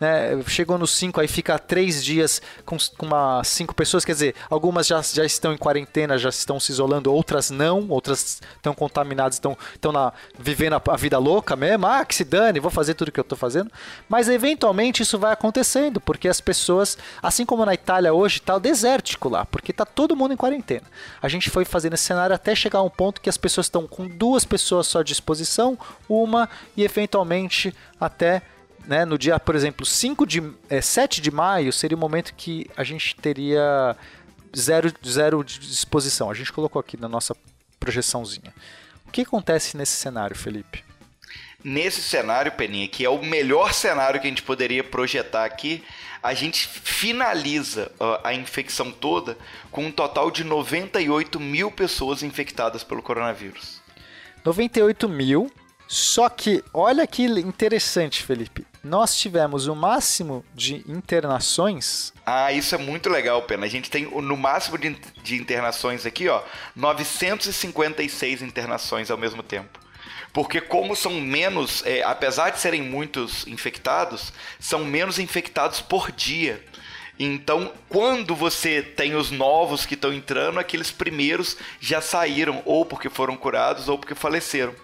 né, 0.00 0.42
chegou 0.48 0.76
no 0.76 0.88
5, 0.88 1.20
aí 1.20 1.28
fica 1.28 1.56
três 1.56 2.02
dias 2.02 2.42
com, 2.66 2.76
com 2.98 3.06
uma 3.06 3.44
cinco 3.44 3.72
pessoas, 3.72 4.04
quer 4.04 4.10
dizer, 4.10 4.34
algumas 4.50 4.88
já, 4.88 5.00
já 5.00 5.24
estão 5.24 5.52
em 5.52 5.56
quarentena, 5.56 6.18
já 6.18 6.28
estão 6.28 6.58
se 6.58 6.72
isolando, 6.72 7.12
outras 7.14 7.48
não, 7.48 7.88
outras 7.88 8.40
estão 8.56 8.74
contaminadas, 8.74 9.36
estão, 9.36 9.56
estão 9.72 9.92
na, 9.92 10.12
vivendo 10.36 10.74
a, 10.74 10.82
a, 10.88 10.96
vida 10.96 11.16
louca 11.16 11.54
mesmo. 11.54 11.86
Ah, 11.86 12.04
que 12.04 12.12
se 12.12 12.24
dane, 12.24 12.58
vou 12.58 12.72
fazer 12.72 12.94
tudo 12.94 13.12
que 13.12 13.20
eu 13.20 13.22
estou 13.22 13.38
fazendo. 13.38 13.70
Mas 14.08 14.28
eventualmente 14.28 15.04
isso 15.04 15.16
vai 15.16 15.32
acontecendo, 15.32 16.00
porque 16.00 16.26
as 16.26 16.40
pessoas, 16.40 16.98
assim 17.22 17.46
como 17.46 17.64
na 17.64 17.72
Itália 17.72 18.12
hoje, 18.12 18.38
está 18.38 18.58
desértico 18.58 19.28
lá, 19.28 19.44
porque 19.46 19.70
está 19.70 19.86
todo 19.86 20.16
mundo 20.16 20.34
em 20.34 20.36
quarentena. 20.36 20.86
A 21.22 21.28
gente 21.28 21.50
foi 21.50 21.64
fazendo 21.64 21.92
esse 21.92 22.02
cenário 22.02 22.34
até 22.34 22.52
chegar 22.52 22.80
a 22.80 22.82
um 22.82 22.90
ponto 22.90 23.20
que 23.20 23.30
as 23.30 23.36
pessoas 23.36 23.66
estão 23.66 23.86
com 23.86 24.08
duas 24.08 24.44
pessoas 24.44 24.88
só 24.88 24.98
à 24.98 25.02
disposição, 25.04 25.78
uma 26.08 26.48
e 26.76 26.82
eventualmente 26.82 27.72
até 28.02 28.42
né, 28.86 29.04
no 29.04 29.16
dia, 29.16 29.38
por 29.38 29.54
exemplo, 29.54 29.86
5 29.86 30.26
de, 30.26 30.42
é, 30.68 30.80
7 30.80 31.20
de 31.20 31.30
maio 31.30 31.72
seria 31.72 31.96
o 31.96 32.00
momento 32.00 32.34
que 32.34 32.68
a 32.76 32.82
gente 32.82 33.14
teria 33.16 33.96
zero, 34.56 34.92
zero 35.06 35.44
de 35.44 35.58
disposição. 35.58 36.30
A 36.30 36.34
gente 36.34 36.52
colocou 36.52 36.80
aqui 36.80 36.96
na 36.96 37.08
nossa 37.08 37.36
projeçãozinha. 37.78 38.52
O 39.06 39.10
que 39.12 39.22
acontece 39.22 39.76
nesse 39.76 39.92
cenário, 39.92 40.36
Felipe? 40.36 40.84
Nesse 41.64 42.02
cenário, 42.02 42.50
Peninha, 42.52 42.88
que 42.88 43.04
é 43.04 43.08
o 43.08 43.22
melhor 43.22 43.72
cenário 43.72 44.20
que 44.20 44.26
a 44.26 44.30
gente 44.30 44.42
poderia 44.42 44.82
projetar 44.82 45.44
aqui, 45.44 45.84
a 46.20 46.34
gente 46.34 46.66
finaliza 46.66 47.90
a 48.24 48.34
infecção 48.34 48.90
toda 48.90 49.36
com 49.70 49.86
um 49.86 49.92
total 49.92 50.30
de 50.30 50.42
98 50.42 51.38
mil 51.38 51.70
pessoas 51.70 52.22
infectadas 52.22 52.82
pelo 52.82 53.02
coronavírus. 53.02 53.80
98 54.44 55.08
mil, 55.08 55.52
Só 55.86 56.28
que, 56.28 56.64
olha 56.72 57.06
que 57.06 57.24
interessante, 57.24 58.22
Felipe. 58.22 58.66
Nós 58.82 59.16
tivemos 59.16 59.66
o 59.66 59.76
máximo 59.76 60.44
de 60.54 60.82
internações. 60.88 62.12
Ah, 62.24 62.52
isso 62.52 62.74
é 62.74 62.78
muito 62.78 63.08
legal, 63.08 63.42
Pena. 63.42 63.66
A 63.66 63.68
gente 63.68 63.90
tem 63.90 64.06
no 64.06 64.36
máximo 64.36 64.78
de, 64.78 64.96
de 65.22 65.36
internações 65.36 66.06
aqui, 66.06 66.28
ó, 66.28 66.42
956 66.74 68.42
internações 68.42 69.10
ao 69.10 69.18
mesmo 69.18 69.42
tempo. 69.42 69.78
Porque 70.32 70.60
como 70.60 70.96
são 70.96 71.20
menos, 71.20 71.84
é, 71.84 72.02
apesar 72.02 72.50
de 72.50 72.58
serem 72.58 72.82
muitos 72.82 73.46
infectados, 73.46 74.32
são 74.58 74.84
menos 74.84 75.18
infectados 75.18 75.80
por 75.80 76.10
dia. 76.10 76.64
Então, 77.18 77.72
quando 77.88 78.34
você 78.34 78.82
tem 78.82 79.14
os 79.14 79.30
novos 79.30 79.84
que 79.84 79.94
estão 79.94 80.12
entrando, 80.12 80.58
aqueles 80.58 80.90
primeiros 80.90 81.56
já 81.78 82.00
saíram, 82.00 82.62
ou 82.64 82.86
porque 82.86 83.10
foram 83.10 83.36
curados, 83.36 83.88
ou 83.88 83.98
porque 83.98 84.14
faleceram. 84.14 84.74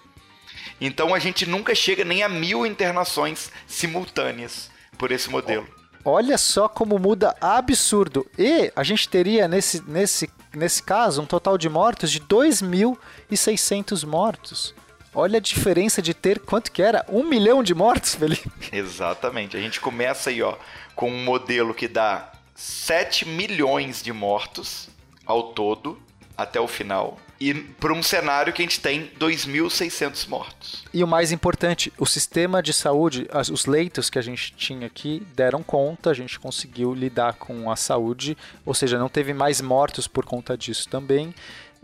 Então 0.80 1.14
a 1.14 1.18
gente 1.18 1.46
nunca 1.46 1.74
chega 1.74 2.04
nem 2.04 2.22
a 2.22 2.28
mil 2.28 2.64
internações 2.66 3.50
simultâneas 3.66 4.70
por 4.96 5.12
esse 5.12 5.30
modelo. 5.30 5.66
Olha 6.04 6.38
só 6.38 6.68
como 6.68 6.98
muda 6.98 7.36
absurdo. 7.40 8.26
E 8.38 8.72
a 8.74 8.82
gente 8.82 9.08
teria 9.08 9.46
nesse, 9.46 9.82
nesse, 9.88 10.30
nesse 10.54 10.82
caso 10.82 11.22
um 11.22 11.26
total 11.26 11.58
de 11.58 11.68
mortos 11.68 12.10
de 12.10 12.20
2.600 12.20 14.06
mortos. 14.06 14.74
Olha 15.14 15.38
a 15.38 15.40
diferença 15.40 16.00
de 16.00 16.14
ter 16.14 16.38
quanto 16.38 16.70
que 16.70 16.82
era? 16.82 17.04
Um 17.08 17.24
milhão 17.24 17.62
de 17.62 17.74
mortos, 17.74 18.14
Felipe. 18.14 18.50
Exatamente. 18.72 19.56
A 19.56 19.60
gente 19.60 19.80
começa 19.80 20.30
aí, 20.30 20.42
ó, 20.42 20.56
com 20.94 21.10
um 21.10 21.24
modelo 21.24 21.74
que 21.74 21.88
dá 21.88 22.30
7 22.54 23.26
milhões 23.26 24.02
de 24.02 24.12
mortos 24.12 24.88
ao 25.26 25.52
todo 25.52 26.00
até 26.36 26.60
o 26.60 26.68
final 26.68 27.18
e 27.40 27.54
para 27.54 27.92
um 27.92 28.02
cenário 28.02 28.52
que 28.52 28.62
a 28.62 28.64
gente 28.64 28.80
tem 28.80 29.10
2.600 29.18 30.28
mortos. 30.28 30.84
E 30.92 31.04
o 31.04 31.06
mais 31.06 31.30
importante, 31.30 31.92
o 31.98 32.06
sistema 32.06 32.62
de 32.62 32.72
saúde, 32.72 33.28
os 33.52 33.66
leitos 33.66 34.10
que 34.10 34.18
a 34.18 34.22
gente 34.22 34.52
tinha 34.52 34.86
aqui 34.86 35.22
deram 35.34 35.62
conta, 35.62 36.10
a 36.10 36.14
gente 36.14 36.38
conseguiu 36.38 36.92
lidar 36.92 37.34
com 37.34 37.70
a 37.70 37.76
saúde, 37.76 38.36
ou 38.66 38.74
seja, 38.74 38.98
não 38.98 39.08
teve 39.08 39.32
mais 39.32 39.60
mortos 39.60 40.08
por 40.08 40.24
conta 40.24 40.56
disso 40.56 40.88
também 40.88 41.34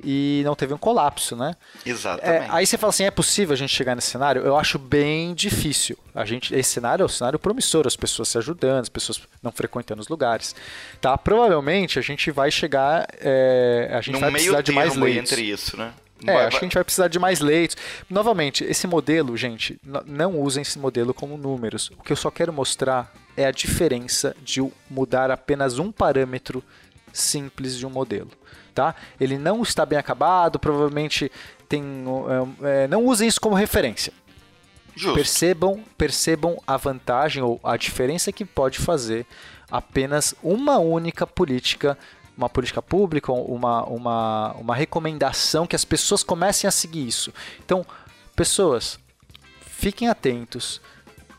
e 0.03 0.43
não 0.45 0.55
teve 0.55 0.75
um 0.75 0.79
colapso, 0.79 1.37
né? 1.37 1.55
Exatamente. 1.85 2.45
É, 2.45 2.49
aí 2.51 2.67
você 2.67 2.77
fala 2.77 2.91
assim, 2.91 3.05
é 3.05 3.11
possível 3.11 3.53
a 3.53 3.57
gente 3.57 3.75
chegar 3.75 3.95
nesse 3.95 4.09
cenário? 4.09 4.43
Eu 4.43 4.57
acho 4.57 4.79
bem 4.79 5.35
difícil. 5.35 5.97
A 6.15 6.25
gente, 6.25 6.55
esse 6.55 6.71
cenário 6.71 7.03
é 7.03 7.07
um 7.07 7.09
cenário 7.09 7.39
promissor, 7.39 7.87
as 7.87 7.97
pessoas 7.97 8.29
se 8.29 8.39
ajudando, 8.39 8.83
as 8.83 8.89
pessoas 8.89 9.21
não 9.43 9.53
frequentando 9.53 10.01
os 10.01 10.09
lugares. 10.09 10.55
Tá? 11.01 11.17
Provavelmente 11.17 11.99
a 11.99 12.03
gente 12.03 12.31
vai 12.31 12.51
chegar, 12.51 13.07
é, 13.21 13.91
a 13.93 14.01
gente 14.01 14.19
vai 14.19 14.31
precisar 14.31 14.63
de 14.63 14.73
mais 14.73 14.97
leitos. 14.97 15.33
entre 15.33 15.43
isso, 15.43 15.77
né? 15.77 15.93
É, 16.27 16.47
acho 16.47 16.59
que 16.59 16.65
a 16.65 16.67
gente 16.67 16.75
vai 16.75 16.85
precisar 16.85 17.09
de 17.09 17.19
mais 17.19 17.41
leitos. 17.41 17.77
Novamente, 18.09 18.65
esse 18.65 18.87
modelo, 18.87 19.37
gente, 19.37 19.79
não 20.07 20.41
usem 20.41 20.63
esse 20.63 20.79
modelo 20.79 21.13
como 21.13 21.37
números. 21.37 21.91
O 21.99 22.03
que 22.03 22.13
eu 22.13 22.17
só 22.17 22.31
quero 22.31 22.53
mostrar 22.53 23.13
é 23.37 23.45
a 23.45 23.51
diferença 23.51 24.35
de 24.43 24.67
mudar 24.89 25.31
apenas 25.31 25.79
um 25.79 25.93
parâmetro 25.93 26.65
simples 27.15 27.79
de 27.79 27.87
um 27.87 27.91
modelo 27.91 28.31
tá? 28.75 28.95
Ele 29.19 29.39
não 29.39 29.63
está 29.63 29.87
bem 29.87 29.99
acabado, 29.99 30.59
provavelmente 30.59 31.31
tem. 31.69 32.05
É, 32.61 32.85
é, 32.85 32.89
não 32.89 33.05
usem 33.05 33.29
isso 33.29 33.41
como 33.41 33.55
referência. 33.55 34.13
Justo. 34.97 35.15
Percebam, 35.15 35.83
percebam 35.97 36.61
a 36.67 36.77
vantagem 36.77 37.43
ou 37.43 37.59
a 37.65 37.77
diferença 37.77 38.31
que 38.33 38.45
pode 38.45 38.79
fazer 38.79 39.27
apenas 39.71 40.35
uma 40.43 40.79
única 40.79 41.27
política, 41.27 41.99
uma 42.37 42.49
política 42.49 42.81
pública, 42.81 43.33
uma, 43.33 43.85
uma, 43.85 44.53
uma 44.53 44.75
recomendação 44.75 45.67
que 45.67 45.75
as 45.75 45.85
pessoas 45.85 46.23
comecem 46.23 46.69
a 46.69 46.71
seguir 46.71 47.09
isso. 47.09 47.33
Então, 47.65 47.85
pessoas, 48.37 49.01
fiquem 49.63 50.09
atentos, 50.09 50.81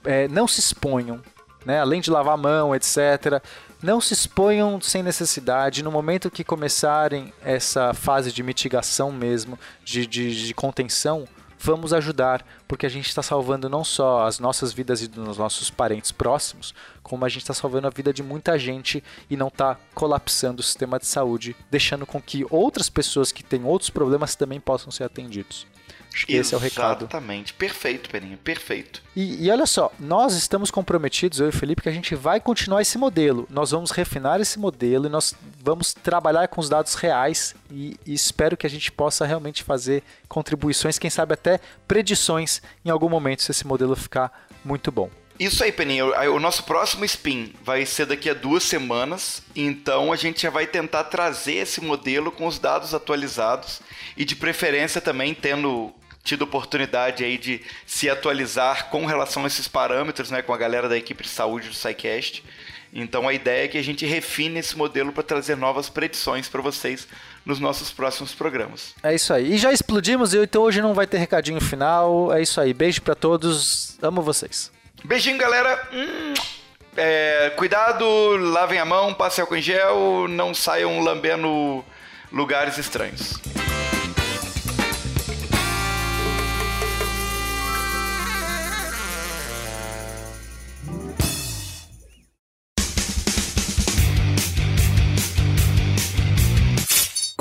é, 0.03 0.27
não 0.27 0.49
se 0.49 0.59
exponham, 0.59 1.21
né? 1.65 1.79
além 1.79 2.01
de 2.01 2.11
lavar 2.11 2.33
a 2.33 2.37
mão, 2.37 2.75
etc. 2.75 3.41
Não 3.85 4.01
se 4.01 4.15
exponham 4.15 4.81
sem 4.81 5.03
necessidade. 5.03 5.83
No 5.83 5.91
momento 5.91 6.31
que 6.31 6.43
começarem 6.43 7.31
essa 7.39 7.93
fase 7.93 8.31
de 8.31 8.41
mitigação 8.41 9.11
mesmo, 9.11 9.59
de, 9.83 10.07
de, 10.07 10.47
de 10.47 10.53
contenção, 10.55 11.27
vamos 11.59 11.93
ajudar, 11.93 12.43
porque 12.67 12.87
a 12.87 12.89
gente 12.89 13.07
está 13.07 13.21
salvando 13.21 13.69
não 13.69 13.83
só 13.83 14.25
as 14.25 14.39
nossas 14.39 14.73
vidas 14.73 15.03
e 15.03 15.07
dos 15.07 15.37
nossos 15.37 15.69
parentes 15.69 16.11
próximos, 16.11 16.73
como 17.03 17.25
a 17.25 17.29
gente 17.29 17.43
está 17.43 17.53
salvando 17.53 17.85
a 17.85 17.91
vida 17.91 18.11
de 18.11 18.23
muita 18.23 18.57
gente 18.57 19.03
e 19.29 19.37
não 19.37 19.49
está 19.49 19.77
colapsando 19.93 20.61
o 20.61 20.63
sistema 20.63 20.97
de 20.97 21.05
saúde, 21.05 21.55
deixando 21.69 22.07
com 22.07 22.19
que 22.19 22.43
outras 22.49 22.89
pessoas 22.89 23.31
que 23.31 23.43
têm 23.43 23.65
outros 23.65 23.91
problemas 23.91 24.33
também 24.33 24.59
possam 24.59 24.89
ser 24.89 25.03
atendidos. 25.03 25.67
Acho 26.15 26.25
que 26.25 26.33
Exatamente. 26.33 26.45
esse 26.47 26.53
é 26.53 26.57
o 26.57 26.59
recado. 26.61 27.01
Exatamente. 27.01 27.53
Perfeito, 27.53 28.09
Peninha. 28.09 28.39
Perfeito. 28.41 29.03
E, 29.13 29.45
e, 29.45 29.51
olha 29.51 29.65
só, 29.65 29.91
nós 29.99 30.33
estamos 30.33 30.71
comprometidos, 30.71 31.41
eu 31.41 31.47
e 31.47 31.49
o 31.49 31.51
Felipe, 31.53 31.81
que 31.81 31.89
a 31.89 31.91
gente 31.91 32.15
vai 32.15 32.39
continuar 32.39 32.81
esse 32.81 32.97
modelo. 32.97 33.45
Nós 33.49 33.71
vamos 33.71 33.91
refinar 33.91 34.39
esse 34.39 34.57
modelo 34.57 35.07
e 35.07 35.09
nós 35.09 35.35
vamos 35.61 35.93
trabalhar 35.93 36.47
com 36.47 36.61
os 36.61 36.69
dados 36.69 36.95
reais 36.95 37.53
e, 37.69 37.99
e 38.05 38.13
espero 38.13 38.55
que 38.55 38.65
a 38.65 38.69
gente 38.69 38.93
possa 38.93 39.25
realmente 39.25 39.61
fazer 39.61 40.03
contribuições, 40.29 40.97
quem 40.97 41.09
sabe 41.09 41.33
até 41.33 41.59
predições 41.85 42.61
em 42.85 42.89
algum 42.89 43.09
momento 43.09 43.43
se 43.43 43.51
esse 43.51 43.67
modelo 43.67 43.93
ficar 43.93 44.47
muito 44.63 44.93
bom. 44.93 45.09
Isso 45.37 45.65
aí, 45.65 45.71
Peninha. 45.71 46.05
O 46.31 46.39
nosso 46.39 46.63
próximo 46.63 47.03
spin 47.03 47.53
vai 47.61 47.85
ser 47.85 48.05
daqui 48.05 48.29
a 48.29 48.33
duas 48.33 48.63
semanas. 48.63 49.43
Então 49.53 50.13
a 50.13 50.15
gente 50.15 50.43
já 50.43 50.49
vai 50.49 50.65
tentar 50.65 51.03
trazer 51.05 51.55
esse 51.55 51.81
modelo 51.81 52.31
com 52.31 52.47
os 52.47 52.57
dados 52.57 52.93
atualizados 52.93 53.81
e 54.15 54.23
de 54.23 54.33
preferência 54.33 55.01
também 55.01 55.33
tendo 55.33 55.93
tido 56.25 56.41
oportunidade 56.41 57.23
aí 57.23 57.37
de 57.37 57.61
se 57.85 58.09
atualizar 58.09 58.89
com 58.89 59.05
relação 59.05 59.43
a 59.43 59.47
esses 59.47 59.67
parâmetros, 59.67 60.31
né, 60.31 60.41
com 60.41 60.51
a 60.51 60.57
galera 60.57 60.89
da 60.89 60.97
equipe 60.97 61.23
de 61.23 61.29
saúde 61.29 61.69
do 61.69 61.75
SciCast. 61.75 62.43
Então 62.91 63.27
a 63.27 63.33
ideia 63.33 63.65
é 63.65 63.67
que 63.67 63.77
a 63.77 63.83
gente 63.83 64.05
refine 64.05 64.59
esse 64.59 64.75
modelo 64.75 65.11
para 65.11 65.21
trazer 65.21 65.55
novas 65.55 65.87
predições 65.87 66.47
para 66.47 66.61
vocês 66.61 67.07
nos 67.45 67.59
nossos 67.59 67.91
próximos 67.91 68.33
programas. 68.33 68.95
É 69.03 69.13
isso 69.13 69.33
aí. 69.33 69.53
E 69.53 69.57
já 69.57 69.71
explodimos, 69.71 70.33
então 70.33 70.63
hoje 70.63 70.81
não 70.81 70.93
vai 70.93 71.05
ter 71.05 71.17
recadinho 71.17 71.61
final. 71.61 72.33
É 72.33 72.41
isso 72.41 72.59
aí. 72.59 72.73
Beijo 72.73 73.01
para 73.01 73.13
todos. 73.13 73.97
Amo 74.01 74.21
vocês. 74.21 74.71
Beijinho, 75.03 75.37
galera. 75.37 75.89
Hum, 75.93 76.33
é, 76.95 77.51
cuidado, 77.57 78.05
lavem 78.37 78.79
a 78.79 78.85
mão, 78.85 79.13
passem 79.13 79.41
álcool 79.41 79.57
em 79.57 79.61
gel, 79.61 80.27
não 80.29 80.53
saiam 80.53 81.01
lambendo 81.01 81.83
lugares 82.31 82.77
estranhos. 82.77 83.37